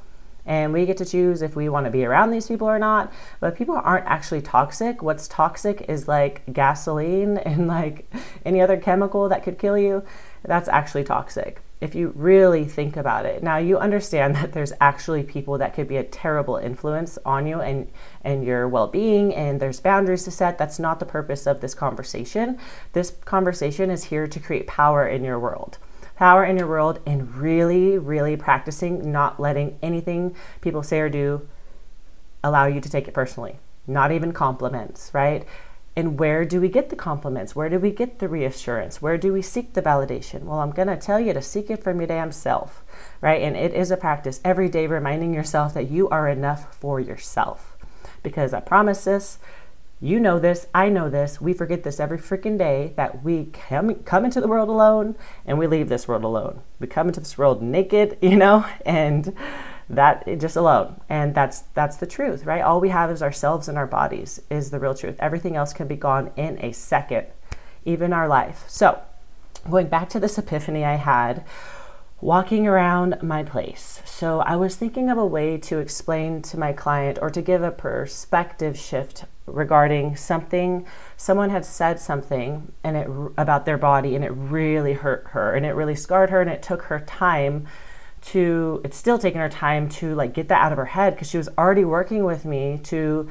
and 0.51 0.73
we 0.73 0.85
get 0.85 0.97
to 0.97 1.05
choose 1.05 1.41
if 1.41 1.55
we 1.55 1.69
want 1.69 1.85
to 1.85 1.89
be 1.89 2.03
around 2.03 2.29
these 2.29 2.47
people 2.47 2.67
or 2.69 2.77
not. 2.77 3.09
But 3.39 3.55
people 3.55 3.75
aren't 3.75 4.05
actually 4.05 4.41
toxic. 4.41 5.01
What's 5.01 5.29
toxic 5.29 5.85
is 5.87 6.09
like 6.09 6.41
gasoline 6.51 7.37
and 7.45 7.69
like 7.69 8.13
any 8.43 8.59
other 8.59 8.75
chemical 8.75 9.29
that 9.29 9.43
could 9.43 9.57
kill 9.57 9.77
you. 9.77 10.03
That's 10.43 10.67
actually 10.67 11.05
toxic 11.05 11.61
if 11.79 11.95
you 11.95 12.11
really 12.17 12.65
think 12.65 12.97
about 12.97 13.25
it. 13.25 13.41
Now 13.41 13.59
you 13.59 13.77
understand 13.77 14.35
that 14.41 14.51
there's 14.51 14.73
actually 14.81 15.23
people 15.23 15.57
that 15.57 15.73
could 15.73 15.87
be 15.87 15.95
a 15.95 16.03
terrible 16.03 16.57
influence 16.57 17.17
on 17.25 17.47
you 17.47 17.61
and 17.61 17.87
and 18.21 18.43
your 18.43 18.67
well-being 18.67 19.33
and 19.33 19.61
there's 19.61 19.79
boundaries 19.79 20.25
to 20.25 20.31
set. 20.31 20.57
That's 20.57 20.79
not 20.79 20.99
the 20.99 21.05
purpose 21.05 21.47
of 21.47 21.61
this 21.61 21.73
conversation. 21.73 22.59
This 22.91 23.11
conversation 23.23 23.89
is 23.89 24.03
here 24.03 24.27
to 24.27 24.39
create 24.41 24.67
power 24.67 25.07
in 25.07 25.23
your 25.23 25.39
world 25.39 25.77
power 26.15 26.43
in 26.45 26.57
your 26.57 26.67
world 26.67 26.99
and 27.05 27.35
really, 27.35 27.97
really 27.97 28.37
practicing 28.37 29.11
not 29.11 29.39
letting 29.39 29.77
anything 29.81 30.35
people 30.61 30.83
say 30.83 30.99
or 30.99 31.09
do 31.09 31.47
allow 32.43 32.65
you 32.65 32.81
to 32.81 32.89
take 32.89 33.07
it 33.07 33.13
personally. 33.13 33.57
Not 33.87 34.11
even 34.11 34.31
compliments, 34.31 35.11
right? 35.13 35.45
And 35.95 36.17
where 36.17 36.45
do 36.45 36.61
we 36.61 36.69
get 36.69 36.89
the 36.89 36.95
compliments? 36.95 37.55
Where 37.55 37.67
do 37.67 37.77
we 37.77 37.91
get 37.91 38.19
the 38.19 38.29
reassurance? 38.29 39.01
Where 39.01 39.17
do 39.17 39.33
we 39.33 39.41
seek 39.41 39.73
the 39.73 39.81
validation? 39.81 40.43
Well, 40.43 40.59
I'm 40.59 40.71
going 40.71 40.87
to 40.87 40.95
tell 40.95 41.19
you 41.19 41.33
to 41.33 41.41
seek 41.41 41.69
it 41.69 41.83
from 41.83 41.99
your 41.99 42.07
damn 42.07 42.31
self, 42.31 42.83
right? 43.19 43.41
And 43.41 43.57
it 43.57 43.73
is 43.73 43.91
a 43.91 43.97
practice 43.97 44.39
every 44.45 44.69
day 44.69 44.87
reminding 44.87 45.33
yourself 45.33 45.73
that 45.73 45.91
you 45.91 46.07
are 46.09 46.29
enough 46.29 46.73
for 46.75 46.99
yourself. 46.99 47.75
Because 48.23 48.53
I 48.53 48.61
promise 48.61 49.03
this, 49.03 49.37
you 50.03 50.19
know 50.19 50.39
this, 50.39 50.65
I 50.73 50.89
know 50.89 51.09
this, 51.09 51.39
we 51.39 51.53
forget 51.53 51.83
this 51.83 51.99
every 51.99 52.17
freaking 52.17 52.57
day 52.57 52.93
that 52.97 53.23
we 53.23 53.45
come, 53.45 53.95
come 54.03 54.25
into 54.25 54.41
the 54.41 54.47
world 54.47 54.67
alone 54.67 55.15
and 55.45 55.59
we 55.59 55.67
leave 55.67 55.89
this 55.89 56.07
world 56.07 56.23
alone. 56.23 56.61
We 56.79 56.87
come 56.87 57.07
into 57.07 57.19
this 57.19 57.37
world 57.37 57.61
naked, 57.61 58.17
you 58.21 58.35
know, 58.35 58.65
and 58.83 59.35
that 59.89 60.25
just 60.39 60.55
alone. 60.55 60.99
And 61.07 61.35
that's 61.35 61.61
that's 61.75 61.97
the 61.97 62.07
truth 62.07 62.45
right? 62.45 62.61
All 62.61 62.81
we 62.81 62.89
have 62.89 63.11
is 63.11 63.21
ourselves 63.21 63.67
and 63.67 63.77
our 63.77 63.85
bodies 63.85 64.41
is 64.49 64.71
the 64.71 64.79
real 64.79 64.95
truth. 64.95 65.17
Everything 65.19 65.55
else 65.55 65.71
can 65.73 65.87
be 65.87 65.95
gone 65.95 66.31
in 66.35 66.57
a 66.63 66.71
second 66.71 67.27
even 67.85 68.13
our 68.13 68.27
life. 68.27 68.63
So 68.67 69.01
going 69.69 69.87
back 69.87 70.09
to 70.09 70.19
this 70.19 70.39
epiphany 70.39 70.83
i 70.83 70.95
had 70.95 71.45
walking 72.19 72.67
around 72.67 73.21
my 73.21 73.43
place. 73.43 74.01
So 74.05 74.39
i 74.39 74.55
was 74.55 74.75
thinking 74.75 75.09
of 75.09 75.17
a 75.17 75.25
way 75.25 75.57
to 75.59 75.77
explain 75.77 76.41
to 76.43 76.57
my 76.57 76.73
client 76.73 77.19
or 77.21 77.29
to 77.29 77.41
give 77.41 77.61
a 77.61 77.71
perspective 77.71 78.77
shift 78.77 79.25
regarding 79.53 80.15
something 80.15 80.85
someone 81.17 81.49
had 81.49 81.65
said 81.65 81.99
something 81.99 82.71
and 82.83 82.97
it 82.97 83.07
about 83.37 83.65
their 83.65 83.77
body 83.77 84.15
and 84.15 84.23
it 84.23 84.31
really 84.31 84.93
hurt 84.93 85.25
her 85.29 85.53
and 85.53 85.65
it 85.65 85.71
really 85.71 85.95
scarred 85.95 86.29
her 86.29 86.41
and 86.41 86.49
it 86.49 86.61
took 86.61 86.83
her 86.83 86.99
time 87.01 87.67
to 88.21 88.81
it's 88.83 88.97
still 88.97 89.17
taking 89.17 89.41
her 89.41 89.49
time 89.49 89.89
to 89.89 90.13
like 90.15 90.33
get 90.33 90.47
that 90.47 90.61
out 90.61 90.71
of 90.71 90.77
her 90.77 90.85
head 90.85 91.13
because 91.13 91.29
she 91.29 91.37
was 91.37 91.49
already 91.57 91.83
working 91.83 92.23
with 92.23 92.45
me 92.45 92.79
to 92.83 93.27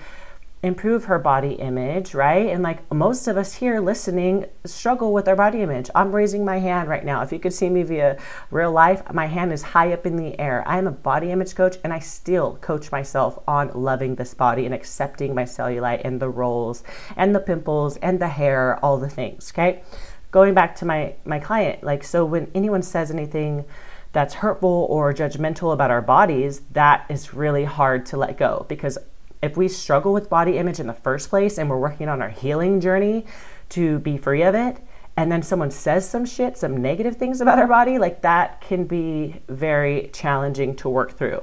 improve 0.63 1.05
her 1.05 1.19
body 1.19 1.53
image, 1.55 2.13
right? 2.13 2.49
And 2.49 2.63
like 2.63 2.93
most 2.93 3.27
of 3.27 3.39
us 3.39 3.55
here 3.55 3.81
listening 3.81 4.45
struggle 4.67 5.13
with 5.13 5.27
our 5.27 5.37
body 5.37 5.63
image. 5.63 5.89
I'm 5.95 6.15
raising 6.15 6.45
my 6.45 6.59
hand 6.59 6.89
right 6.89 7.05
now. 7.05 7.23
If 7.23 7.33
you 7.33 7.39
could 7.39 7.55
see 7.55 7.71
me 7.71 7.83
via 7.83 8.19
real 8.51 8.71
life, 8.71 9.03
my 9.13 9.27
hand 9.27 9.53
is 9.55 9.63
high 9.63 9.93
up 9.93 10.05
in 10.05 10.17
the 10.17 10.39
air. 10.39 10.63
I 10.67 10.77
am 10.77 10.87
a 10.87 10.93
body 10.93 11.31
image 11.31 11.55
coach 11.55 11.79
and 11.83 11.93
I 11.93 11.99
still 11.99 12.57
coach 12.57 12.93
myself 12.93 13.39
on 13.49 13.71
loving 13.75 14.17
this 14.17 14.35
body 14.35 14.67
and 14.67 14.75
accepting 14.75 15.35
my 15.35 15.45
cellulite 15.45 16.03
and 16.05 16.21
the 16.21 16.29
rolls 16.29 16.85
and 17.17 17.35
the 17.35 17.41
pimples 17.41 17.97
and 17.99 18.21
the 18.21 18.29
hair, 18.29 18.79
all 18.85 18.99
the 18.99 19.09
things, 19.09 19.51
okay? 19.55 19.83
Going 20.31 20.53
back 20.53 20.77
to 20.77 20.85
my 20.85 21.15
my 21.25 21.39
client, 21.39 21.83
like 21.83 22.05
so 22.05 22.25
when 22.25 22.51
anyone 22.55 22.83
says 22.83 23.11
anything 23.11 23.65
that's 24.13 24.35
hurtful 24.35 24.87
or 24.91 25.13
judgmental 25.15 25.73
about 25.73 25.91
our 25.91 26.03
bodies, 26.03 26.63
that 26.73 27.07
is 27.09 27.33
really 27.33 27.65
hard 27.65 28.07
to 28.07 28.17
let 28.17 28.37
go 28.37 28.67
because 28.69 28.99
if 29.43 29.57
we 29.57 29.69
struggle 29.69 30.13
with 30.13 30.29
body 30.29 30.59
image 30.59 30.81
in 30.81 30.87
the 30.87 30.95
first 30.95 31.31
place 31.31 31.59
and 31.59 31.69
we're 31.69 31.79
working 31.79 32.09
on 32.09 32.21
our 32.21 32.29
healing 32.29 32.81
journey 32.81 33.25
to 33.71 33.99
be 34.01 34.17
free 34.17 34.43
of 34.43 34.55
it, 34.55 34.79
and 35.17 35.31
then 35.31 35.43
someone 35.43 35.71
says 35.71 36.09
some 36.09 36.25
shit, 36.25 36.57
some 36.57 36.77
negative 36.77 37.17
things 37.17 37.41
about 37.41 37.59
our 37.59 37.67
body, 37.67 37.99
like 37.99 38.23
that 38.23 38.61
can 38.61 38.85
be 38.85 39.41
very 39.49 40.11
challenging 40.13 40.75
to 40.77 40.89
work 40.89 41.17
through. 41.17 41.43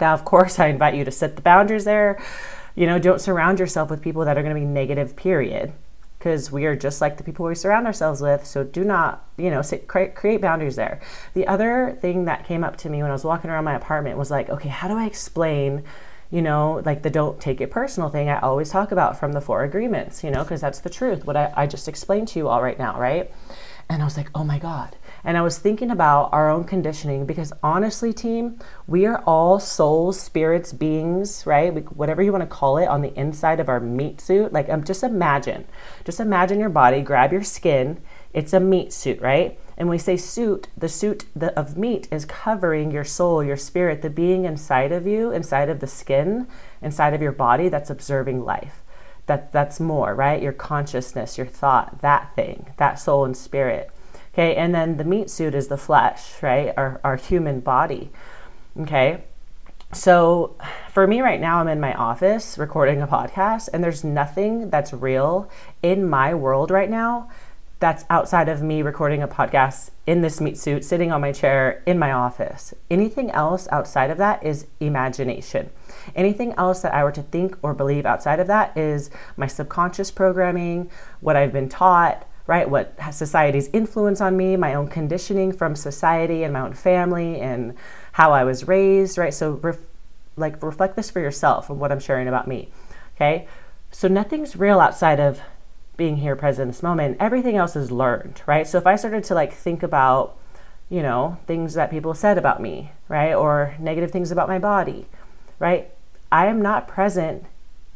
Now, 0.00 0.14
of 0.14 0.24
course, 0.24 0.58
I 0.58 0.66
invite 0.66 0.94
you 0.94 1.04
to 1.04 1.10
set 1.10 1.36
the 1.36 1.42
boundaries 1.42 1.84
there. 1.84 2.22
You 2.74 2.86
know, 2.86 2.98
don't 2.98 3.20
surround 3.20 3.58
yourself 3.58 3.90
with 3.90 4.02
people 4.02 4.24
that 4.24 4.36
are 4.36 4.42
going 4.42 4.54
to 4.54 4.60
be 4.60 4.66
negative, 4.66 5.16
period 5.16 5.72
because 6.24 6.50
we 6.50 6.64
are 6.64 6.74
just 6.74 7.02
like 7.02 7.18
the 7.18 7.22
people 7.22 7.44
we 7.44 7.54
surround 7.54 7.86
ourselves 7.86 8.22
with. 8.22 8.46
So 8.46 8.64
do 8.64 8.82
not, 8.82 9.28
you 9.36 9.50
know, 9.50 9.60
sit, 9.60 9.86
create, 9.86 10.14
create 10.14 10.40
boundaries 10.40 10.74
there. 10.74 11.02
The 11.34 11.46
other 11.46 11.98
thing 12.00 12.24
that 12.24 12.46
came 12.46 12.64
up 12.64 12.78
to 12.78 12.88
me 12.88 13.02
when 13.02 13.10
I 13.10 13.12
was 13.12 13.24
walking 13.24 13.50
around 13.50 13.64
my 13.64 13.74
apartment 13.74 14.16
was 14.16 14.30
like, 14.30 14.48
okay, 14.48 14.70
how 14.70 14.88
do 14.88 14.96
I 14.96 15.04
explain? 15.04 15.84
You 16.30 16.42
know, 16.42 16.82
like 16.84 17.02
the 17.02 17.10
don't 17.10 17.40
take 17.40 17.60
it 17.60 17.70
personal 17.70 18.08
thing 18.08 18.28
I 18.28 18.40
always 18.40 18.70
talk 18.70 18.92
about 18.92 19.18
from 19.18 19.32
the 19.32 19.40
four 19.40 19.62
agreements, 19.62 20.24
you 20.24 20.30
know, 20.30 20.42
because 20.42 20.60
that's 20.60 20.80
the 20.80 20.90
truth, 20.90 21.24
what 21.24 21.36
I, 21.36 21.52
I 21.56 21.66
just 21.66 21.88
explained 21.88 22.28
to 22.28 22.38
you 22.38 22.48
all 22.48 22.62
right 22.62 22.78
now, 22.78 22.98
right? 22.98 23.30
And 23.88 24.00
I 24.00 24.04
was 24.04 24.16
like, 24.16 24.30
oh 24.34 24.44
my 24.44 24.58
God, 24.58 24.96
and 25.24 25.36
I 25.36 25.42
was 25.42 25.58
thinking 25.58 25.90
about 25.90 26.32
our 26.32 26.50
own 26.50 26.64
conditioning 26.64 27.26
because 27.26 27.52
honestly, 27.62 28.12
team, 28.12 28.58
we 28.86 29.06
are 29.06 29.22
all 29.26 29.58
souls, 29.58 30.18
spirits, 30.18 30.72
beings, 30.72 31.44
right? 31.46 31.72
We, 31.72 31.82
whatever 31.82 32.22
you 32.22 32.32
want 32.32 32.42
to 32.42 32.46
call 32.46 32.78
it 32.78 32.86
on 32.88 33.02
the 33.02 33.18
inside 33.18 33.60
of 33.60 33.68
our 33.68 33.80
meat 33.80 34.20
suit. 34.20 34.52
Like, 34.52 34.68
um, 34.68 34.84
just 34.84 35.02
imagine, 35.02 35.66
just 36.04 36.20
imagine 36.20 36.60
your 36.60 36.70
body, 36.70 37.02
grab 37.02 37.32
your 37.32 37.42
skin. 37.42 38.00
It's 38.32 38.52
a 38.52 38.60
meat 38.60 38.92
suit, 38.92 39.20
right? 39.20 39.58
And 39.76 39.88
we 39.88 39.98
say 39.98 40.16
suit, 40.16 40.68
the 40.76 40.88
suit 40.88 41.24
of 41.56 41.76
meat 41.76 42.06
is 42.10 42.24
covering 42.24 42.90
your 42.90 43.04
soul, 43.04 43.42
your 43.42 43.56
spirit, 43.56 44.02
the 44.02 44.10
being 44.10 44.44
inside 44.44 44.92
of 44.92 45.06
you, 45.06 45.32
inside 45.32 45.68
of 45.68 45.80
the 45.80 45.86
skin, 45.86 46.46
inside 46.80 47.14
of 47.14 47.22
your 47.22 47.32
body 47.32 47.68
that's 47.68 47.90
observing 47.90 48.44
life. 48.44 48.82
That 49.26 49.52
that's 49.52 49.80
more, 49.80 50.14
right? 50.14 50.42
Your 50.42 50.52
consciousness, 50.52 51.38
your 51.38 51.46
thought, 51.46 52.02
that 52.02 52.34
thing, 52.36 52.72
that 52.76 52.98
soul 52.98 53.24
and 53.24 53.36
spirit. 53.36 53.90
Okay, 54.34 54.54
and 54.54 54.74
then 54.74 54.96
the 54.96 55.04
meat 55.04 55.30
suit 55.30 55.54
is 55.54 55.68
the 55.68 55.76
flesh, 55.76 56.42
right? 56.42 56.74
Our, 56.76 57.00
our 57.04 57.16
human 57.16 57.60
body. 57.60 58.10
Okay, 58.78 59.24
so 59.92 60.56
for 60.90 61.06
me 61.06 61.20
right 61.20 61.40
now, 61.40 61.58
I'm 61.58 61.68
in 61.68 61.78
my 61.80 61.94
office 61.94 62.58
recording 62.58 63.00
a 63.00 63.06
podcast, 63.06 63.68
and 63.72 63.82
there's 63.82 64.02
nothing 64.02 64.68
that's 64.68 64.92
real 64.92 65.48
in 65.82 66.08
my 66.08 66.34
world 66.34 66.70
right 66.70 66.90
now 66.90 67.30
that's 67.84 68.06
outside 68.08 68.48
of 68.48 68.62
me 68.62 68.80
recording 68.80 69.22
a 69.22 69.28
podcast 69.28 69.90
in 70.06 70.22
this 70.22 70.40
meat 70.40 70.56
suit, 70.56 70.82
sitting 70.82 71.12
on 71.12 71.20
my 71.20 71.30
chair 71.30 71.82
in 71.84 71.98
my 71.98 72.12
office. 72.12 72.72
Anything 72.90 73.30
else 73.32 73.68
outside 73.70 74.08
of 74.08 74.16
that 74.16 74.42
is 74.42 74.66
imagination. 74.80 75.68
Anything 76.16 76.54
else 76.54 76.80
that 76.80 76.94
I 76.94 77.04
were 77.04 77.12
to 77.12 77.20
think 77.20 77.58
or 77.60 77.74
believe 77.74 78.06
outside 78.06 78.40
of 78.40 78.46
that 78.46 78.74
is 78.74 79.10
my 79.36 79.46
subconscious 79.46 80.10
programming, 80.10 80.90
what 81.20 81.36
I've 81.36 81.52
been 81.52 81.68
taught, 81.68 82.26
right? 82.46 82.70
What 82.70 82.98
society's 83.12 83.68
influence 83.74 84.22
on 84.22 84.34
me, 84.34 84.56
my 84.56 84.72
own 84.72 84.88
conditioning 84.88 85.52
from 85.52 85.76
society 85.76 86.42
and 86.42 86.54
my 86.54 86.60
own 86.60 86.72
family, 86.72 87.38
and 87.38 87.74
how 88.12 88.32
I 88.32 88.44
was 88.44 88.66
raised, 88.66 89.18
right? 89.18 89.34
So, 89.34 89.60
ref- 89.62 89.76
like, 90.38 90.62
reflect 90.62 90.96
this 90.96 91.10
for 91.10 91.20
yourself 91.20 91.68
and 91.68 91.78
what 91.78 91.92
I'm 91.92 92.00
sharing 92.00 92.28
about 92.28 92.48
me, 92.48 92.70
okay? 93.16 93.46
So, 93.90 94.08
nothing's 94.08 94.56
real 94.56 94.80
outside 94.80 95.20
of 95.20 95.42
being 95.96 96.18
here 96.18 96.36
present 96.36 96.62
in 96.62 96.68
this 96.68 96.82
moment. 96.82 97.16
Everything 97.20 97.56
else 97.56 97.76
is 97.76 97.90
learned, 97.90 98.42
right? 98.46 98.66
So, 98.66 98.78
if 98.78 98.86
I 98.86 98.96
started 98.96 99.24
to 99.24 99.34
like 99.34 99.52
think 99.52 99.82
about, 99.82 100.36
you 100.88 101.02
know, 101.02 101.38
things 101.46 101.74
that 101.74 101.90
people 101.90 102.14
said 102.14 102.38
about 102.38 102.60
me, 102.60 102.92
right? 103.08 103.34
Or 103.34 103.74
negative 103.78 104.10
things 104.10 104.30
about 104.30 104.48
my 104.48 104.58
body, 104.58 105.06
right? 105.58 105.90
I 106.30 106.46
am 106.46 106.60
not 106.60 106.88
present 106.88 107.44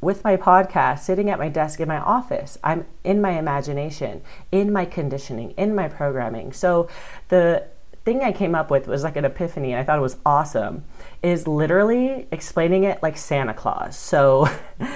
with 0.01 0.23
my 0.23 0.37
podcast, 0.37 1.01
sitting 1.01 1.29
at 1.29 1.39
my 1.39 1.49
desk 1.49 1.81
in 1.81 1.89
my 1.89 1.99
office. 1.99 2.57
I'm 2.63 2.87
in 3.03 3.21
my 3.21 3.33
imagination, 3.39 4.23
in 4.53 4.73
my 4.73 4.85
conditioning, 4.85 5.53
in 5.53 5.75
my 5.75 5.89
programming. 5.89 6.53
So 6.53 6.89
the 7.29 7.65
thing 8.05 8.23
I 8.23 8.33
came 8.33 8.55
up 8.55 8.71
with 8.71 8.87
was 8.87 9.03
like 9.03 9.17
an 9.17 9.25
epiphany, 9.25 9.73
and 9.73 9.81
I 9.81 9.85
thought 9.85 9.99
it 9.99 10.03
was 10.03 10.17
awesome, 10.25 10.85
is 11.23 11.49
literally 11.49 12.29
explaining 12.31 12.85
it 12.85 13.03
like 13.03 13.17
Santa 13.17 13.55
Claus. 13.55 13.99
So 13.99 14.49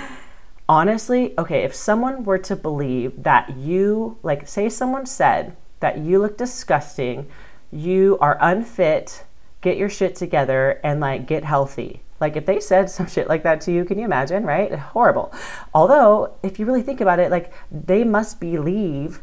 honestly, 0.68 1.34
okay, 1.38 1.64
if 1.64 1.74
someone 1.74 2.24
were 2.24 2.38
to 2.38 2.56
believe 2.56 3.22
that 3.22 3.56
you, 3.56 4.18
like, 4.22 4.48
say 4.48 4.68
someone 4.68 5.06
said 5.06 5.56
that 5.80 5.98
you 5.98 6.18
look 6.18 6.36
disgusting, 6.38 7.28
you 7.70 8.18
are 8.20 8.38
unfit, 8.40 9.24
get 9.60 9.76
your 9.76 9.88
shit 9.88 10.14
together, 10.14 10.80
and 10.84 11.00
like 11.00 11.26
get 11.26 11.44
healthy 11.44 12.02
like 12.22 12.36
if 12.36 12.46
they 12.46 12.60
said 12.60 12.88
some 12.88 13.08
shit 13.08 13.28
like 13.28 13.42
that 13.42 13.60
to 13.62 13.72
you, 13.72 13.84
can 13.84 13.98
you 13.98 14.04
imagine, 14.04 14.44
right? 14.44 14.72
Horrible. 14.72 15.34
Although, 15.74 16.32
if 16.44 16.60
you 16.60 16.64
really 16.64 16.82
think 16.82 17.00
about 17.00 17.18
it, 17.18 17.32
like 17.32 17.52
they 17.72 18.04
must 18.04 18.38
believe 18.38 19.20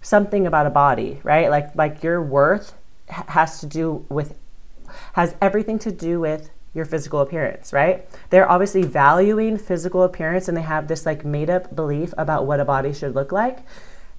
something 0.00 0.46
about 0.46 0.66
a 0.66 0.70
body, 0.70 1.20
right? 1.22 1.50
Like 1.50 1.76
like 1.76 2.02
your 2.02 2.22
worth 2.22 2.72
has 3.08 3.60
to 3.60 3.66
do 3.66 4.06
with 4.08 4.34
has 5.12 5.36
everything 5.42 5.78
to 5.80 5.92
do 5.92 6.20
with 6.20 6.48
your 6.74 6.84
physical 6.84 7.20
appearance, 7.20 7.72
right? 7.72 8.08
They're 8.30 8.50
obviously 8.50 8.82
valuing 8.82 9.58
physical 9.58 10.02
appearance 10.02 10.48
and 10.48 10.56
they 10.56 10.62
have 10.62 10.88
this 10.88 11.06
like 11.06 11.24
made 11.24 11.50
up 11.50 11.74
belief 11.74 12.12
about 12.16 12.46
what 12.46 12.60
a 12.60 12.64
body 12.64 12.92
should 12.92 13.14
look 13.14 13.32
like. 13.32 13.60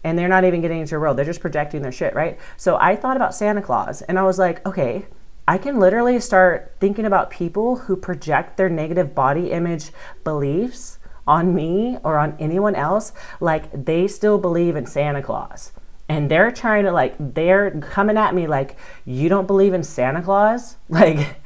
And 0.03 0.17
they're 0.17 0.29
not 0.29 0.45
even 0.45 0.61
getting 0.61 0.79
into 0.79 0.91
your 0.91 1.01
world. 1.01 1.17
They're 1.17 1.25
just 1.25 1.41
projecting 1.41 1.81
their 1.81 1.91
shit, 1.91 2.15
right? 2.15 2.39
So 2.57 2.77
I 2.79 2.95
thought 2.95 3.17
about 3.17 3.35
Santa 3.35 3.61
Claus 3.61 4.01
and 4.03 4.17
I 4.17 4.23
was 4.23 4.39
like, 4.39 4.65
okay, 4.65 5.05
I 5.47 5.57
can 5.57 5.79
literally 5.79 6.19
start 6.19 6.75
thinking 6.79 7.05
about 7.05 7.31
people 7.31 7.75
who 7.77 7.95
project 7.95 8.55
their 8.55 8.69
negative 8.69 9.15
body 9.15 9.51
image 9.51 9.91
beliefs 10.23 10.99
on 11.25 11.55
me 11.55 11.97
or 12.03 12.17
on 12.17 12.35
anyone 12.39 12.75
else 12.75 13.13
like 13.39 13.85
they 13.85 14.07
still 14.07 14.37
believe 14.37 14.75
in 14.75 14.85
Santa 14.85 15.21
Claus. 15.21 15.71
And 16.07 16.29
they're 16.29 16.51
trying 16.51 16.85
to 16.85 16.91
like 16.91 17.15
they're 17.19 17.71
coming 17.81 18.17
at 18.17 18.33
me 18.33 18.47
like 18.47 18.77
you 19.05 19.29
don't 19.29 19.45
believe 19.47 19.73
in 19.73 19.83
Santa 19.83 20.21
Claus? 20.21 20.77
Like 20.89 21.39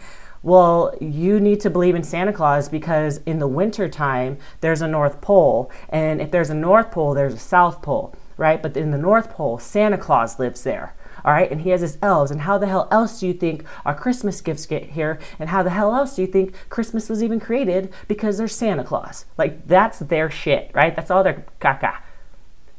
well, 0.43 0.95
you 1.01 1.39
need 1.39 1.61
to 1.61 1.69
believe 1.69 1.95
in 1.95 2.03
Santa 2.03 2.33
Claus 2.33 2.69
because 2.69 3.17
in 3.25 3.39
the 3.39 3.47
wintertime 3.47 4.37
there's 4.61 4.81
a 4.81 4.87
North 4.87 5.21
Pole. 5.21 5.71
And 5.89 6.21
if 6.21 6.31
there's 6.31 6.49
a 6.49 6.55
North 6.55 6.91
Pole, 6.91 7.13
there's 7.13 7.33
a 7.33 7.39
South 7.39 7.81
Pole, 7.81 8.13
right? 8.37 8.61
But 8.61 8.77
in 8.77 8.91
the 8.91 8.97
North 8.97 9.29
Pole, 9.29 9.57
Santa 9.57 9.97
Claus 9.97 10.37
lives 10.37 10.63
there 10.63 10.93
all 11.25 11.33
right? 11.33 11.49
And 11.49 11.61
he 11.61 11.69
has 11.69 11.81
his 11.81 11.97
elves. 12.01 12.31
And 12.31 12.41
how 12.41 12.57
the 12.57 12.67
hell 12.67 12.87
else 12.91 13.19
do 13.19 13.27
you 13.27 13.33
think 13.33 13.63
our 13.85 13.95
Christmas 13.95 14.41
gifts 14.41 14.65
get 14.65 14.91
here? 14.91 15.19
And 15.39 15.49
how 15.49 15.63
the 15.63 15.69
hell 15.69 15.95
else 15.95 16.15
do 16.15 16.21
you 16.21 16.27
think 16.27 16.53
Christmas 16.69 17.09
was 17.09 17.23
even 17.23 17.39
created? 17.39 17.93
Because 18.07 18.37
there's 18.37 18.55
Santa 18.55 18.83
Claus. 18.83 19.25
Like, 19.37 19.67
that's 19.67 19.99
their 19.99 20.29
shit, 20.29 20.71
right? 20.73 20.95
That's 20.95 21.11
all 21.11 21.23
their 21.23 21.45
caca. 21.61 21.97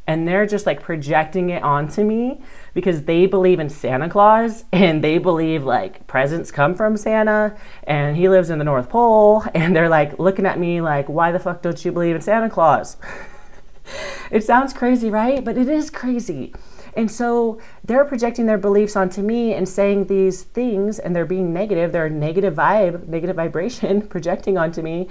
And 0.07 0.29
they're 0.29 0.47
just 0.47 0.67
like 0.67 0.83
projecting 0.83 1.51
it 1.51 1.63
onto 1.63 2.05
me 2.05 2.41
because 2.75 3.05
they 3.05 3.27
believe 3.27 3.59
in 3.59 3.71
Santa 3.71 4.09
Claus 4.09 4.65
and 4.73 5.03
they 5.03 5.19
believe 5.19 5.65
like 5.65 6.07
presents 6.07 6.51
come 6.51 6.75
from 6.75 6.97
Santa 6.97 7.57
and 7.85 8.17
he 8.17 8.29
lives 8.29 8.51
in 8.51 8.59
the 8.59 8.65
North 8.65 8.89
Pole. 8.89 9.45
And 9.55 9.75
they're 9.75 9.89
like 9.89 10.19
looking 10.19 10.47
at 10.47 10.59
me 10.59 10.81
like, 10.81 11.09
why 11.09 11.33
the 11.33 11.39
fuck 11.39 11.63
don't 11.63 11.83
you 11.85 11.93
believe 11.93 12.17
in 12.17 12.21
Santa 12.21 12.51
Claus? 12.51 12.97
it 14.31 14.45
sounds 14.45 14.73
crazy, 14.73 15.11
right? 15.11 15.45
But 15.45 15.57
it 15.57 15.69
is 15.69 15.91
crazy. 15.91 16.53
And 16.97 17.11
so 17.11 17.61
they're 17.85 18.05
projecting 18.05 18.47
their 18.47 18.59
beliefs 18.59 18.97
onto 18.97 19.23
me 19.23 19.53
and 19.55 19.69
saying 19.69 20.07
these 20.07 20.43
things, 20.43 20.99
and 20.99 21.15
they're 21.15 21.27
being 21.27 21.53
negative. 21.53 21.93
They're 21.93 22.09
negative 22.09 22.55
vibe, 22.55 23.09
negative 23.09 23.37
vibration 23.37 24.03
projecting 24.03 24.59
onto 24.59 24.83
me. 24.83 25.09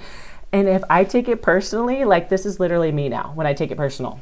And 0.52 0.68
if 0.68 0.82
I 0.88 1.04
take 1.04 1.28
it 1.28 1.42
personally, 1.42 2.04
like 2.04 2.28
this 2.28 2.46
is 2.46 2.60
literally 2.60 2.92
me 2.92 3.08
now 3.08 3.32
when 3.34 3.46
I 3.46 3.52
take 3.52 3.70
it 3.70 3.76
personal. 3.76 4.20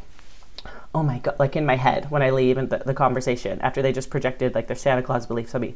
Oh 0.95 1.03
my 1.03 1.19
God, 1.19 1.37
like 1.39 1.57
in 1.57 1.65
my 1.65 1.77
head 1.77 2.11
when 2.11 2.23
I 2.23 2.31
leave 2.31 2.59
and 2.59 2.69
the, 2.69 2.79
the 2.79 2.95
conversation 2.95 3.61
after 3.63 3.81
they 3.81 3.93
just 3.93 4.11
projected 4.11 4.55
like 4.55 4.67
their 4.67 4.77
Santa 4.77 5.03
Claus 5.03 5.27
beliefs 5.27 5.55
on 5.55 5.63
me. 5.63 5.75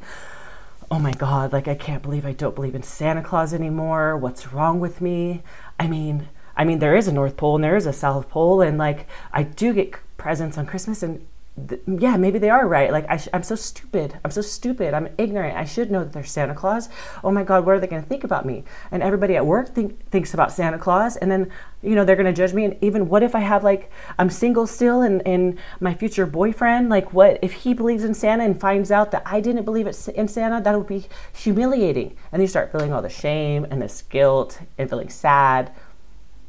Oh 0.90 0.98
my 0.98 1.12
God, 1.12 1.52
like 1.52 1.66
I 1.68 1.74
can't 1.74 2.02
believe 2.02 2.26
I 2.26 2.32
don't 2.32 2.54
believe 2.54 2.74
in 2.74 2.82
Santa 2.82 3.22
Claus 3.22 3.54
anymore. 3.54 4.16
What's 4.16 4.52
wrong 4.52 4.78
with 4.78 5.00
me? 5.00 5.42
I 5.80 5.86
mean, 5.88 6.28
I 6.56 6.64
mean, 6.64 6.78
there 6.78 6.96
is 6.96 7.08
a 7.08 7.12
North 7.12 7.36
Pole 7.36 7.56
and 7.56 7.64
there 7.64 7.76
is 7.76 7.86
a 7.86 7.92
South 7.92 8.28
Pole, 8.28 8.60
and 8.60 8.78
like 8.78 9.06
I 9.32 9.42
do 9.42 9.72
get 9.72 9.94
presents 10.16 10.56
on 10.58 10.66
Christmas, 10.66 11.02
and 11.02 11.26
th- 11.68 11.80
yeah, 11.86 12.16
maybe 12.16 12.38
they 12.38 12.50
are 12.50 12.66
right. 12.66 12.90
Like 12.92 13.06
I 13.08 13.16
sh- 13.16 13.28
I'm 13.32 13.42
so 13.42 13.54
stupid. 13.54 14.18
I'm 14.24 14.30
so 14.30 14.42
stupid. 14.42 14.94
I'm 14.94 15.08
ignorant. 15.18 15.56
I 15.56 15.64
should 15.64 15.90
know 15.90 16.04
that 16.04 16.12
they're 16.12 16.24
Santa 16.24 16.54
Claus. 16.54 16.88
Oh 17.24 17.30
my 17.30 17.42
God, 17.44 17.64
what 17.64 17.76
are 17.76 17.80
they 17.80 17.86
going 17.86 18.02
to 18.02 18.08
think 18.08 18.24
about 18.24 18.44
me? 18.44 18.64
And 18.90 19.02
everybody 19.02 19.36
at 19.36 19.46
work 19.46 19.74
think- 19.74 20.08
thinks 20.10 20.34
about 20.34 20.52
Santa 20.52 20.78
Claus, 20.78 21.16
and 21.16 21.30
then 21.30 21.50
you 21.82 21.94
know 21.94 22.04
they're 22.04 22.16
going 22.16 22.26
to 22.26 22.32
judge 22.32 22.52
me. 22.52 22.64
And 22.64 22.76
even 22.82 23.08
what 23.08 23.22
if 23.22 23.34
I 23.34 23.40
have 23.40 23.64
like 23.64 23.90
I'm 24.18 24.30
single 24.30 24.66
still, 24.66 25.02
and 25.02 25.26
and 25.26 25.58
my 25.80 25.94
future 25.94 26.26
boyfriend, 26.26 26.88
like 26.90 27.12
what 27.12 27.38
if 27.42 27.52
he 27.52 27.74
believes 27.74 28.04
in 28.04 28.14
Santa 28.14 28.44
and 28.44 28.60
finds 28.60 28.90
out 28.90 29.10
that 29.12 29.22
I 29.24 29.40
didn't 29.40 29.64
believe 29.64 29.86
in 29.86 30.28
Santa? 30.28 30.60
That 30.62 30.76
would 30.76 30.86
be 30.86 31.06
humiliating. 31.34 32.16
And 32.32 32.42
you 32.42 32.48
start 32.48 32.72
feeling 32.72 32.92
all 32.92 33.02
the 33.02 33.08
shame 33.08 33.66
and 33.70 33.80
this 33.80 34.02
guilt 34.02 34.60
and 34.78 34.88
feeling 34.88 35.08
sad. 35.08 35.72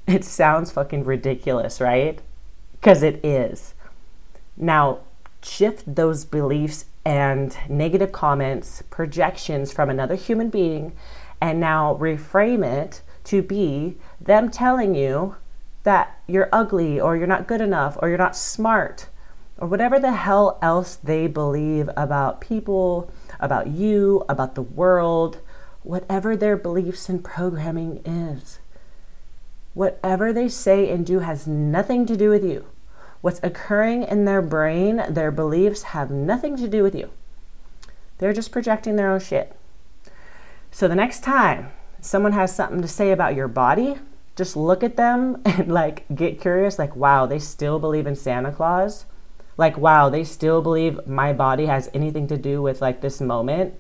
It 0.08 0.24
sounds 0.24 0.72
fucking 0.72 1.04
ridiculous, 1.04 1.82
right? 1.82 2.22
Because 2.80 3.04
it 3.04 3.26
is. 3.26 3.74
Now, 4.58 5.00
shift 5.42 5.96
those 5.96 6.26
beliefs 6.26 6.86
and 7.06 7.56
negative 7.70 8.12
comments, 8.12 8.84
projections 8.90 9.72
from 9.72 9.90
another 9.90 10.16
human 10.16 10.50
being, 10.50 10.94
and 11.40 11.60
now 11.60 11.96
reframe 11.96 12.66
it 12.66 13.02
to 13.26 13.42
be 13.42 13.98
them 14.20 14.50
telling 14.50 14.96
you 14.96 15.36
that 15.84 16.20
you're 16.28 16.50
ugly 16.52 17.00
or 17.00 17.16
you're 17.16 17.28
not 17.28 17.48
good 17.48 17.62
enough 17.62 17.98
or 18.02 18.10
you're 18.10 18.18
not 18.18 18.36
smart 18.36 19.08
or 19.58 19.68
whatever 19.68 20.00
the 20.00 20.12
hell 20.14 20.60
else 20.62 20.96
they 20.96 21.28
believe 21.28 21.90
about 21.98 22.42
people, 22.42 23.12
about 23.40 23.68
you, 23.68 24.24
about 24.30 24.56
the 24.56 24.62
world, 24.62 25.40
whatever 25.84 26.36
their 26.36 26.58
beliefs 26.58 27.10
and 27.10 27.24
programming 27.24 28.02
is. 28.06 28.60
Whatever 29.74 30.34
they 30.34 30.50
say 30.50 30.90
and 30.90 31.06
do 31.06 31.20
has 31.20 31.48
nothing 31.48 32.06
to 32.06 32.18
do 32.18 32.30
with 32.30 32.44
you. 32.44 32.66
What's 33.21 33.39
occurring 33.41 34.03
in 34.03 34.25
their 34.25 34.41
brain, 34.41 35.03
their 35.09 35.31
beliefs 35.31 35.83
have 35.83 36.12
nothing 36.12 36.55
to 36.57 36.67
do 36.67 36.83
with 36.83 36.95
you. 36.95 37.09
They're 38.19 38.33
just 38.33 38.51
projecting 38.51 38.95
their 38.95 39.12
own 39.12 39.19
shit. 39.19 39.55
So 40.71 40.88
the 40.88 40.95
next 40.95 41.24
time 41.24 41.71
someone 42.01 42.33
has 42.33 42.55
something 42.55 42.81
to 42.81 42.88
say 42.88 43.12
about 43.12 43.36
your 43.36 43.47
body, 43.47 43.95
just 44.36 44.55
look 44.55 44.83
at 44.83 44.97
them 44.97 45.41
and 45.45 45.71
like 45.71 46.05
get 46.13 46.39
curious 46.39 46.77
like 46.79 46.95
wow, 46.95 47.25
they 47.25 47.39
still 47.39 47.79
believe 47.79 48.07
in 48.07 48.15
Santa 48.15 48.51
Claus? 48.51 49.05
Like 49.57 49.77
wow, 49.77 50.09
they 50.09 50.24
still 50.24 50.62
believe 50.62 51.07
my 51.07 51.33
body 51.33 51.65
has 51.65 51.89
anything 51.93 52.27
to 52.27 52.38
do 52.38 52.62
with 52.62 52.81
like 52.81 53.01
this 53.01 53.19
moment? 53.19 53.74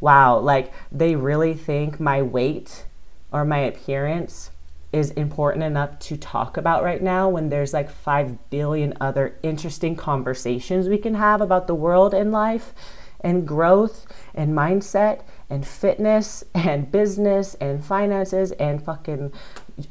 Wow, 0.00 0.38
like 0.38 0.72
they 0.92 1.16
really 1.16 1.54
think 1.54 1.98
my 1.98 2.22
weight 2.22 2.84
or 3.32 3.44
my 3.44 3.58
appearance 3.58 4.50
is 4.96 5.10
important 5.10 5.62
enough 5.62 5.98
to 5.98 6.16
talk 6.16 6.56
about 6.56 6.82
right 6.82 7.02
now 7.02 7.28
when 7.28 7.50
there's 7.50 7.72
like 7.72 7.90
5 7.90 8.50
billion 8.50 8.94
other 9.00 9.36
interesting 9.42 9.94
conversations 9.94 10.88
we 10.88 10.98
can 10.98 11.14
have 11.14 11.40
about 11.40 11.66
the 11.66 11.74
world 11.74 12.14
and 12.14 12.32
life 12.32 12.72
and 13.20 13.46
growth 13.46 14.06
and 14.34 14.54
mindset 14.54 15.22
and 15.50 15.66
fitness 15.66 16.44
and 16.54 16.90
business 16.90 17.54
and 17.54 17.84
finances 17.84 18.52
and 18.52 18.82
fucking 18.82 19.32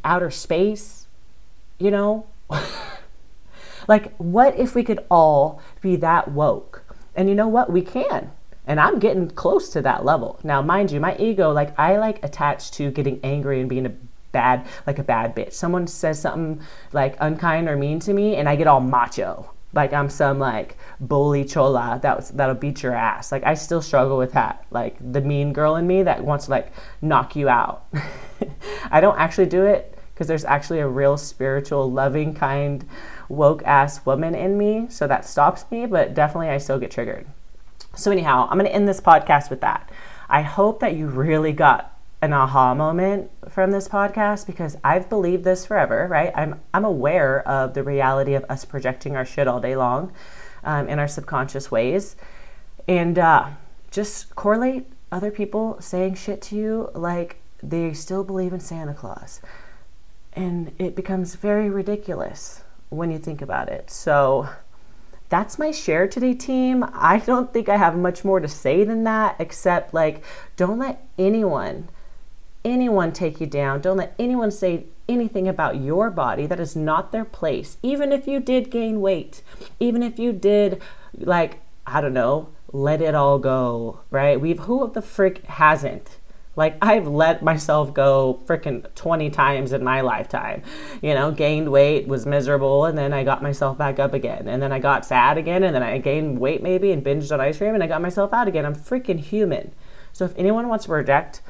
outer 0.03 0.31
space, 0.31 1.07
you 1.77 1.91
know? 1.91 2.25
like, 3.87 4.15
what 4.17 4.57
if 4.57 4.75
we 4.75 4.83
could 4.83 5.03
all 5.09 5.61
be 5.81 5.95
that 5.95 6.29
woke? 6.29 6.83
And 7.15 7.29
you 7.29 7.35
know 7.35 7.47
what? 7.47 7.71
We 7.71 7.81
can. 7.81 8.31
And 8.67 8.79
I'm 8.79 8.99
getting 8.99 9.29
close 9.29 9.69
to 9.69 9.81
that 9.83 10.03
level. 10.03 10.39
Now, 10.43 10.61
mind 10.61 10.91
you, 10.91 10.99
my 10.99 11.15
ego, 11.17 11.51
like, 11.51 11.77
I 11.79 11.97
like 11.97 12.23
attached 12.23 12.73
to 12.75 12.89
getting 12.89 13.19
angry 13.23 13.59
and 13.59 13.69
being 13.69 13.85
a 13.85 13.93
bad, 14.35 14.67
like 14.85 14.99
a 14.99 15.03
bad 15.03 15.35
bitch. 15.35 15.53
Someone 15.53 15.87
says 15.87 16.19
something 16.19 16.61
like 16.91 17.15
unkind 17.19 17.69
or 17.69 17.77
mean 17.77 17.99
to 18.01 18.13
me, 18.13 18.35
and 18.35 18.49
I 18.49 18.55
get 18.57 18.67
all 18.67 18.81
macho. 18.81 19.49
Like 19.73 19.93
I'm 19.93 20.09
some 20.09 20.39
like 20.39 20.77
bully 20.99 21.45
chola 21.45 21.99
that 22.01 22.29
that'll 22.37 22.55
beat 22.55 22.83
your 22.83 22.93
ass. 22.93 23.31
Like 23.31 23.45
I 23.45 23.53
still 23.53 23.81
struggle 23.81 24.17
with 24.17 24.33
that. 24.33 24.65
Like 24.71 24.97
the 24.99 25.21
mean 25.21 25.53
girl 25.53 25.77
in 25.77 25.87
me 25.87 26.03
that 26.03 26.23
wants 26.23 26.45
to 26.45 26.51
like 26.51 26.71
knock 27.01 27.35
you 27.35 27.47
out. 27.47 27.85
I 28.91 29.01
don't 29.01 29.17
actually 29.17 29.47
do 29.47 29.63
it 29.65 29.97
because 30.13 30.27
there's 30.27 30.45
actually 30.45 30.79
a 30.79 30.87
real 30.87 31.17
spiritual, 31.17 31.91
loving, 31.91 32.33
kind, 32.33 32.85
woke 33.29 33.63
ass 33.63 34.05
woman 34.05 34.35
in 34.35 34.57
me. 34.57 34.87
So 34.89 35.07
that 35.07 35.25
stops 35.25 35.65
me, 35.71 35.85
but 35.85 36.13
definitely 36.13 36.49
I 36.49 36.57
still 36.57 36.79
get 36.79 36.91
triggered. 36.91 37.25
So, 37.95 38.11
anyhow, 38.11 38.47
I'm 38.49 38.57
going 38.57 38.69
to 38.69 38.75
end 38.75 38.87
this 38.87 39.01
podcast 39.01 39.49
with 39.49 39.61
that. 39.61 39.89
I 40.29 40.41
hope 40.41 40.79
that 40.79 40.95
you 40.95 41.07
really 41.07 41.53
got 41.53 41.94
an 42.21 42.33
aha 42.33 42.73
moment 42.73 43.29
from 43.49 43.71
this 43.71 43.87
podcast 43.87 44.47
because 44.47 44.77
I've 44.83 45.09
believed 45.09 45.43
this 45.43 45.65
forever, 45.65 46.07
right? 46.09 46.31
I'm 46.35 46.59
I'm 46.73 46.85
aware 46.85 47.47
of 47.47 47.73
the 47.73 47.83
reality 47.83 48.33
of 48.33 48.45
us 48.49 48.65
projecting 48.65 49.15
our 49.15 49.25
shit 49.25 49.47
all 49.47 49.59
day 49.59 49.75
long 49.75 50.11
um, 50.63 50.87
in 50.87 50.97
our 50.99 51.07
subconscious 51.07 51.69
ways, 51.69 52.15
and 52.87 53.19
uh, 53.19 53.49
just 53.91 54.35
correlate 54.35 54.87
other 55.11 55.31
people 55.31 55.77
saying 55.79 56.15
shit 56.15 56.41
to 56.43 56.55
you 56.55 56.89
like 56.93 57.37
they 57.61 57.93
still 57.93 58.23
believe 58.23 58.53
in 58.53 58.59
Santa 58.59 58.93
Claus, 58.93 59.41
and 60.33 60.71
it 60.79 60.95
becomes 60.95 61.35
very 61.35 61.69
ridiculous 61.69 62.63
when 62.89 63.11
you 63.11 63.19
think 63.19 63.41
about 63.41 63.69
it. 63.69 63.89
So. 63.89 64.49
That's 65.27 65.57
my 65.57 65.71
share 65.71 66.07
today, 66.07 66.35
team. 66.35 66.85
I 66.93 67.17
don't 67.17 67.51
think 67.51 67.67
I 67.67 67.77
have 67.77 67.97
much 67.97 68.23
more 68.23 68.39
to 68.39 68.47
say 68.47 68.83
than 68.83 69.05
that, 69.05 69.35
except 69.39 69.91
like, 69.91 70.23
don't 70.55 70.77
let 70.77 71.03
anyone 71.17 71.89
anyone 72.65 73.13
take 73.13 73.39
you 73.39 73.47
down. 73.47 73.79
Don't 73.79 73.97
let 73.97 74.15
anyone 74.19 74.51
say 74.51 74.87
anything 75.07 75.47
about 75.47 75.77
your 75.77 76.09
body. 76.09 76.47
That 76.47 76.59
is 76.59 76.75
not 76.75 77.11
their 77.11 77.23
place. 77.23 77.77
Even 77.83 78.11
if 78.11 78.27
you 78.27 78.39
did 78.39 78.71
gain 78.71 78.99
weight, 78.99 79.41
even 79.79 80.03
if 80.03 80.19
you 80.19 80.33
did, 80.33 80.81
like, 81.15 81.61
I 81.85 82.01
don't 82.01 82.13
know, 82.13 82.49
let 82.73 83.01
it 83.01 83.15
all 83.15 83.39
go, 83.39 84.01
right? 84.09 84.41
We've, 84.41 84.59
who 84.59 84.83
of 84.83 84.93
the 84.93 85.01
frick 85.01 85.45
hasn't? 85.45 86.17
Like, 86.57 86.77
I've 86.81 87.05
let 87.05 87.43
myself 87.43 87.93
go 87.93 88.41
freaking 88.45 88.85
20 88.95 89.29
times 89.29 89.73
in 89.73 89.83
my 89.83 90.01
lifetime. 90.01 90.63
You 91.01 91.13
know, 91.13 91.31
gained 91.31 91.69
weight, 91.69 92.07
was 92.07 92.25
miserable, 92.25 92.85
and 92.85 92.97
then 92.97 93.11
I 93.11 93.25
got 93.25 93.43
myself 93.43 93.77
back 93.77 93.99
up 93.99 94.13
again. 94.13 94.47
And 94.47 94.61
then 94.61 94.71
I 94.71 94.79
got 94.79 95.05
sad 95.05 95.37
again, 95.37 95.63
and 95.63 95.75
then 95.75 95.83
I 95.83 95.97
gained 95.97 96.39
weight 96.39 96.63
maybe 96.63 96.93
and 96.93 97.03
binged 97.03 97.31
on 97.33 97.41
ice 97.41 97.57
cream, 97.57 97.73
and 97.73 97.83
I 97.83 97.87
got 97.87 98.01
myself 98.01 98.33
out 98.33 98.47
again. 98.47 98.65
I'm 98.65 98.75
freaking 98.75 99.19
human. 99.19 99.73
So 100.13 100.23
if 100.23 100.33
anyone 100.37 100.69
wants 100.69 100.85
to 100.85 100.89
project 100.89 101.41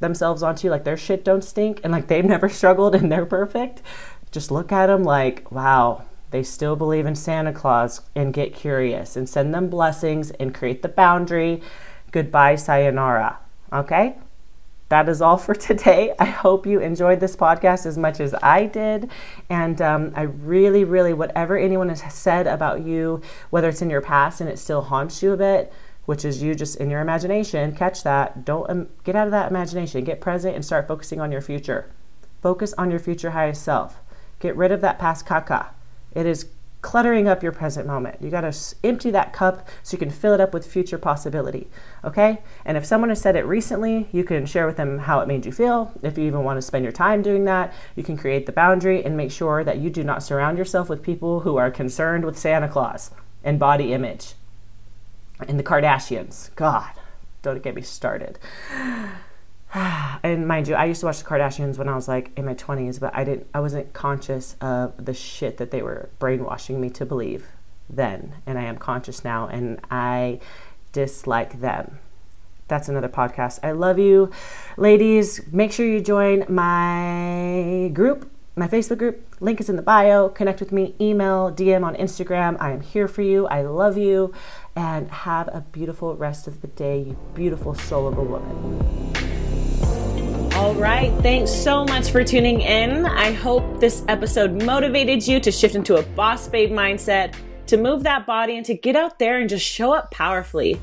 themselves 0.00 0.42
onto 0.42 0.66
you 0.66 0.70
like 0.70 0.84
their 0.84 0.96
shit 0.96 1.24
don't 1.24 1.44
stink 1.44 1.80
and 1.82 1.92
like 1.92 2.08
they've 2.08 2.24
never 2.24 2.48
struggled 2.50 2.94
and 2.94 3.10
they're 3.10 3.26
perfect 3.26 3.82
just 4.30 4.50
look 4.50 4.72
at 4.72 4.86
them 4.86 5.02
like 5.04 5.50
wow 5.50 6.04
they 6.30 6.42
still 6.42 6.76
believe 6.76 7.06
in 7.06 7.14
santa 7.14 7.52
claus 7.52 8.02
and 8.14 8.34
get 8.34 8.54
curious 8.54 9.16
and 9.16 9.28
send 9.28 9.54
them 9.54 9.68
blessings 9.68 10.30
and 10.32 10.54
create 10.54 10.82
the 10.82 10.88
boundary 10.88 11.62
goodbye 12.12 12.54
sayonara 12.54 13.38
okay 13.72 14.16
that 14.88 15.08
is 15.08 15.20
all 15.20 15.36
for 15.36 15.54
today. 15.54 16.14
I 16.18 16.26
hope 16.26 16.66
you 16.66 16.80
enjoyed 16.80 17.20
this 17.20 17.36
podcast 17.36 17.86
as 17.86 17.98
much 17.98 18.20
as 18.20 18.34
I 18.42 18.66
did. 18.66 19.10
And 19.48 19.80
um, 19.82 20.12
I 20.14 20.22
really, 20.22 20.84
really, 20.84 21.12
whatever 21.12 21.56
anyone 21.56 21.88
has 21.88 22.14
said 22.14 22.46
about 22.46 22.84
you, 22.84 23.20
whether 23.50 23.68
it's 23.68 23.82
in 23.82 23.90
your 23.90 24.00
past 24.00 24.40
and 24.40 24.48
it 24.48 24.58
still 24.58 24.82
haunts 24.82 25.22
you 25.22 25.32
a 25.32 25.36
bit, 25.36 25.72
which 26.06 26.24
is 26.24 26.42
you 26.42 26.54
just 26.54 26.76
in 26.76 26.90
your 26.90 27.00
imagination 27.00 27.74
catch 27.74 28.02
that 28.02 28.44
don't 28.44 28.68
um, 28.70 28.88
get 29.04 29.14
out 29.14 29.26
of 29.26 29.30
that 29.30 29.50
imagination 29.50 30.02
get 30.02 30.20
present 30.20 30.54
and 30.54 30.64
start 30.64 30.88
focusing 30.88 31.20
on 31.20 31.30
your 31.30 31.40
future 31.40 31.90
focus 32.42 32.72
on 32.78 32.90
your 32.90 33.00
future 33.00 33.30
highest 33.30 33.62
self 33.62 34.00
get 34.40 34.56
rid 34.56 34.72
of 34.72 34.80
that 34.80 34.98
past 34.98 35.26
caca 35.26 35.68
it 36.14 36.24
is 36.24 36.46
cluttering 36.86 37.26
up 37.26 37.42
your 37.42 37.50
present 37.50 37.84
moment. 37.84 38.16
You 38.22 38.30
got 38.30 38.42
to 38.42 38.56
empty 38.84 39.10
that 39.10 39.32
cup 39.32 39.68
so 39.82 39.94
you 39.94 39.98
can 39.98 40.10
fill 40.10 40.34
it 40.34 40.40
up 40.40 40.54
with 40.54 40.70
future 40.70 40.98
possibility. 40.98 41.66
Okay? 42.04 42.38
And 42.64 42.76
if 42.76 42.86
someone 42.86 43.08
has 43.08 43.20
said 43.20 43.34
it 43.34 43.44
recently, 43.44 44.08
you 44.12 44.22
can 44.22 44.46
share 44.46 44.66
with 44.66 44.76
them 44.76 45.00
how 45.00 45.18
it 45.18 45.26
made 45.26 45.44
you 45.44 45.50
feel. 45.50 45.92
If 46.02 46.16
you 46.16 46.22
even 46.24 46.44
want 46.44 46.58
to 46.58 46.62
spend 46.62 46.84
your 46.84 46.92
time 46.92 47.22
doing 47.22 47.44
that, 47.46 47.74
you 47.96 48.04
can 48.04 48.16
create 48.16 48.46
the 48.46 48.52
boundary 48.52 49.04
and 49.04 49.16
make 49.16 49.32
sure 49.32 49.64
that 49.64 49.78
you 49.78 49.90
do 49.90 50.04
not 50.04 50.22
surround 50.22 50.58
yourself 50.58 50.88
with 50.88 51.02
people 51.02 51.40
who 51.40 51.56
are 51.56 51.72
concerned 51.72 52.24
with 52.24 52.38
Santa 52.38 52.68
Claus 52.68 53.10
and 53.42 53.58
body 53.58 53.92
image 53.92 54.34
and 55.40 55.58
the 55.58 55.64
Kardashians. 55.64 56.54
God, 56.56 56.90
don't 57.42 57.62
get 57.62 57.74
me 57.74 57.82
started. 57.82 58.38
and 59.74 60.46
mind 60.46 60.68
you, 60.68 60.74
I 60.74 60.86
used 60.86 61.00
to 61.00 61.06
watch 61.06 61.18
the 61.18 61.24
Kardashians 61.24 61.78
when 61.78 61.88
I 61.88 61.94
was 61.94 62.08
like 62.08 62.30
in 62.36 62.44
my 62.44 62.54
20s, 62.54 63.00
but 63.00 63.14
I 63.14 63.24
didn't 63.24 63.46
I 63.54 63.60
wasn't 63.60 63.92
conscious 63.92 64.56
of 64.60 65.04
the 65.04 65.14
shit 65.14 65.58
that 65.58 65.70
they 65.70 65.82
were 65.82 66.08
brainwashing 66.18 66.80
me 66.80 66.90
to 66.90 67.04
believe 67.04 67.46
then, 67.88 68.34
and 68.46 68.58
I 68.58 68.62
am 68.62 68.78
conscious 68.78 69.24
now 69.24 69.46
and 69.48 69.80
I 69.90 70.40
dislike 70.92 71.60
them. 71.60 71.98
That's 72.68 72.88
another 72.88 73.08
podcast. 73.08 73.60
I 73.62 73.72
love 73.72 73.98
you. 73.98 74.30
Ladies, 74.76 75.40
make 75.52 75.70
sure 75.70 75.86
you 75.86 76.00
join 76.00 76.44
my 76.48 77.90
group, 77.92 78.28
my 78.56 78.66
Facebook 78.66 78.98
group. 78.98 79.22
Link 79.40 79.60
is 79.60 79.68
in 79.68 79.76
the 79.76 79.82
bio. 79.82 80.30
Connect 80.30 80.58
with 80.58 80.72
me, 80.72 80.94
email, 81.00 81.52
DM 81.52 81.84
on 81.84 81.94
Instagram. 81.94 82.56
I 82.58 82.72
am 82.72 82.80
here 82.80 83.06
for 83.06 83.22
you. 83.22 83.46
I 83.46 83.62
love 83.62 83.96
you. 83.96 84.34
And 84.76 85.10
have 85.10 85.48
a 85.48 85.64
beautiful 85.72 86.14
rest 86.16 86.46
of 86.46 86.60
the 86.60 86.68
day, 86.68 87.00
you 87.00 87.18
beautiful 87.34 87.74
soul 87.74 88.06
of 88.08 88.18
a 88.18 88.22
woman. 88.22 89.12
All 90.54 90.74
right. 90.74 91.12
Thanks 91.22 91.50
so 91.50 91.84
much 91.84 92.10
for 92.10 92.24
tuning 92.24 92.60
in. 92.60 93.04
I 93.04 93.32
hope 93.32 93.80
this 93.80 94.04
episode 94.08 94.62
motivated 94.62 95.26
you 95.26 95.40
to 95.40 95.50
shift 95.50 95.74
into 95.74 95.96
a 95.96 96.02
boss 96.02 96.48
babe 96.48 96.70
mindset, 96.70 97.34
to 97.66 97.76
move 97.76 98.02
that 98.04 98.26
body, 98.26 98.56
and 98.56 98.64
to 98.66 98.74
get 98.74 98.96
out 98.96 99.18
there 99.18 99.38
and 99.38 99.48
just 99.48 99.66
show 99.66 99.92
up 99.92 100.10
powerfully. 100.10 100.80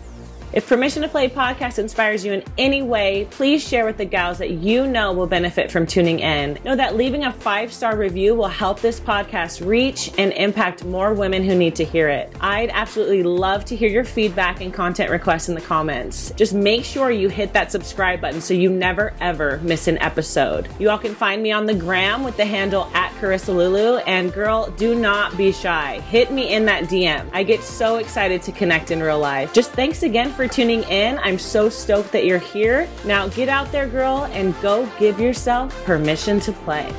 If 0.53 0.67
Permission 0.67 1.01
to 1.01 1.07
Play 1.07 1.29
podcast 1.29 1.79
inspires 1.79 2.23
you 2.23 2.31
in 2.31 2.43
any 2.59 2.83
way, 2.83 3.27
please 3.31 3.67
share 3.67 3.87
with 3.87 3.97
the 3.97 4.05
gals 4.05 4.37
that 4.37 4.51
you 4.51 4.85
know 4.85 5.11
will 5.11 5.25
benefit 5.25 5.71
from 5.71 5.87
tuning 5.87 6.19
in. 6.19 6.59
Know 6.63 6.75
that 6.75 6.95
leaving 6.95 7.23
a 7.23 7.33
five 7.33 7.73
star 7.73 7.97
review 7.97 8.35
will 8.35 8.49
help 8.49 8.79
this 8.79 8.99
podcast 8.99 9.65
reach 9.65 10.11
and 10.19 10.31
impact 10.33 10.85
more 10.85 11.15
women 11.15 11.43
who 11.43 11.55
need 11.55 11.75
to 11.77 11.83
hear 11.83 12.07
it. 12.07 12.31
I'd 12.39 12.69
absolutely 12.69 13.23
love 13.23 13.65
to 13.65 13.75
hear 13.75 13.89
your 13.89 14.03
feedback 14.03 14.61
and 14.61 14.71
content 14.71 15.09
requests 15.09 15.49
in 15.49 15.55
the 15.55 15.61
comments. 15.61 16.31
Just 16.35 16.53
make 16.53 16.85
sure 16.85 17.09
you 17.09 17.29
hit 17.29 17.53
that 17.53 17.71
subscribe 17.71 18.21
button 18.21 18.39
so 18.39 18.53
you 18.53 18.69
never 18.69 19.11
ever 19.21 19.57
miss 19.63 19.87
an 19.87 19.97
episode. 20.03 20.69
You 20.77 20.91
all 20.91 20.99
can 20.99 21.15
find 21.15 21.41
me 21.41 21.51
on 21.51 21.65
the 21.65 21.73
gram 21.73 22.23
with 22.23 22.37
the 22.37 22.45
handle 22.45 22.91
at 22.93 23.11
Carissa 23.13 23.55
Lulu. 23.55 23.97
And 24.05 24.31
girl, 24.31 24.69
do 24.77 24.93
not 24.93 25.35
be 25.35 25.51
shy. 25.51 25.99
Hit 26.01 26.31
me 26.31 26.53
in 26.53 26.65
that 26.65 26.83
DM. 26.83 27.27
I 27.33 27.41
get 27.41 27.63
so 27.63 27.95
excited 27.95 28.43
to 28.43 28.51
connect 28.51 28.91
in 28.91 29.01
real 29.01 29.17
life. 29.17 29.51
Just 29.51 29.71
thanks 29.71 30.03
again 30.03 30.31
for 30.31 30.42
for 30.43 30.53
tuning 30.53 30.84
in. 30.84 31.17
I'm 31.19 31.39
so 31.39 31.69
stoked 31.69 32.12
that 32.12 32.25
you're 32.25 32.38
here. 32.38 32.89
Now 33.06 33.29
get 33.29 33.47
out 33.47 33.71
there, 33.71 33.88
girl, 33.88 34.25
and 34.34 34.53
go 34.62 34.89
give 34.99 35.17
yourself 35.17 35.73
permission 35.86 36.41
to 36.41 36.51
play. 36.51 36.93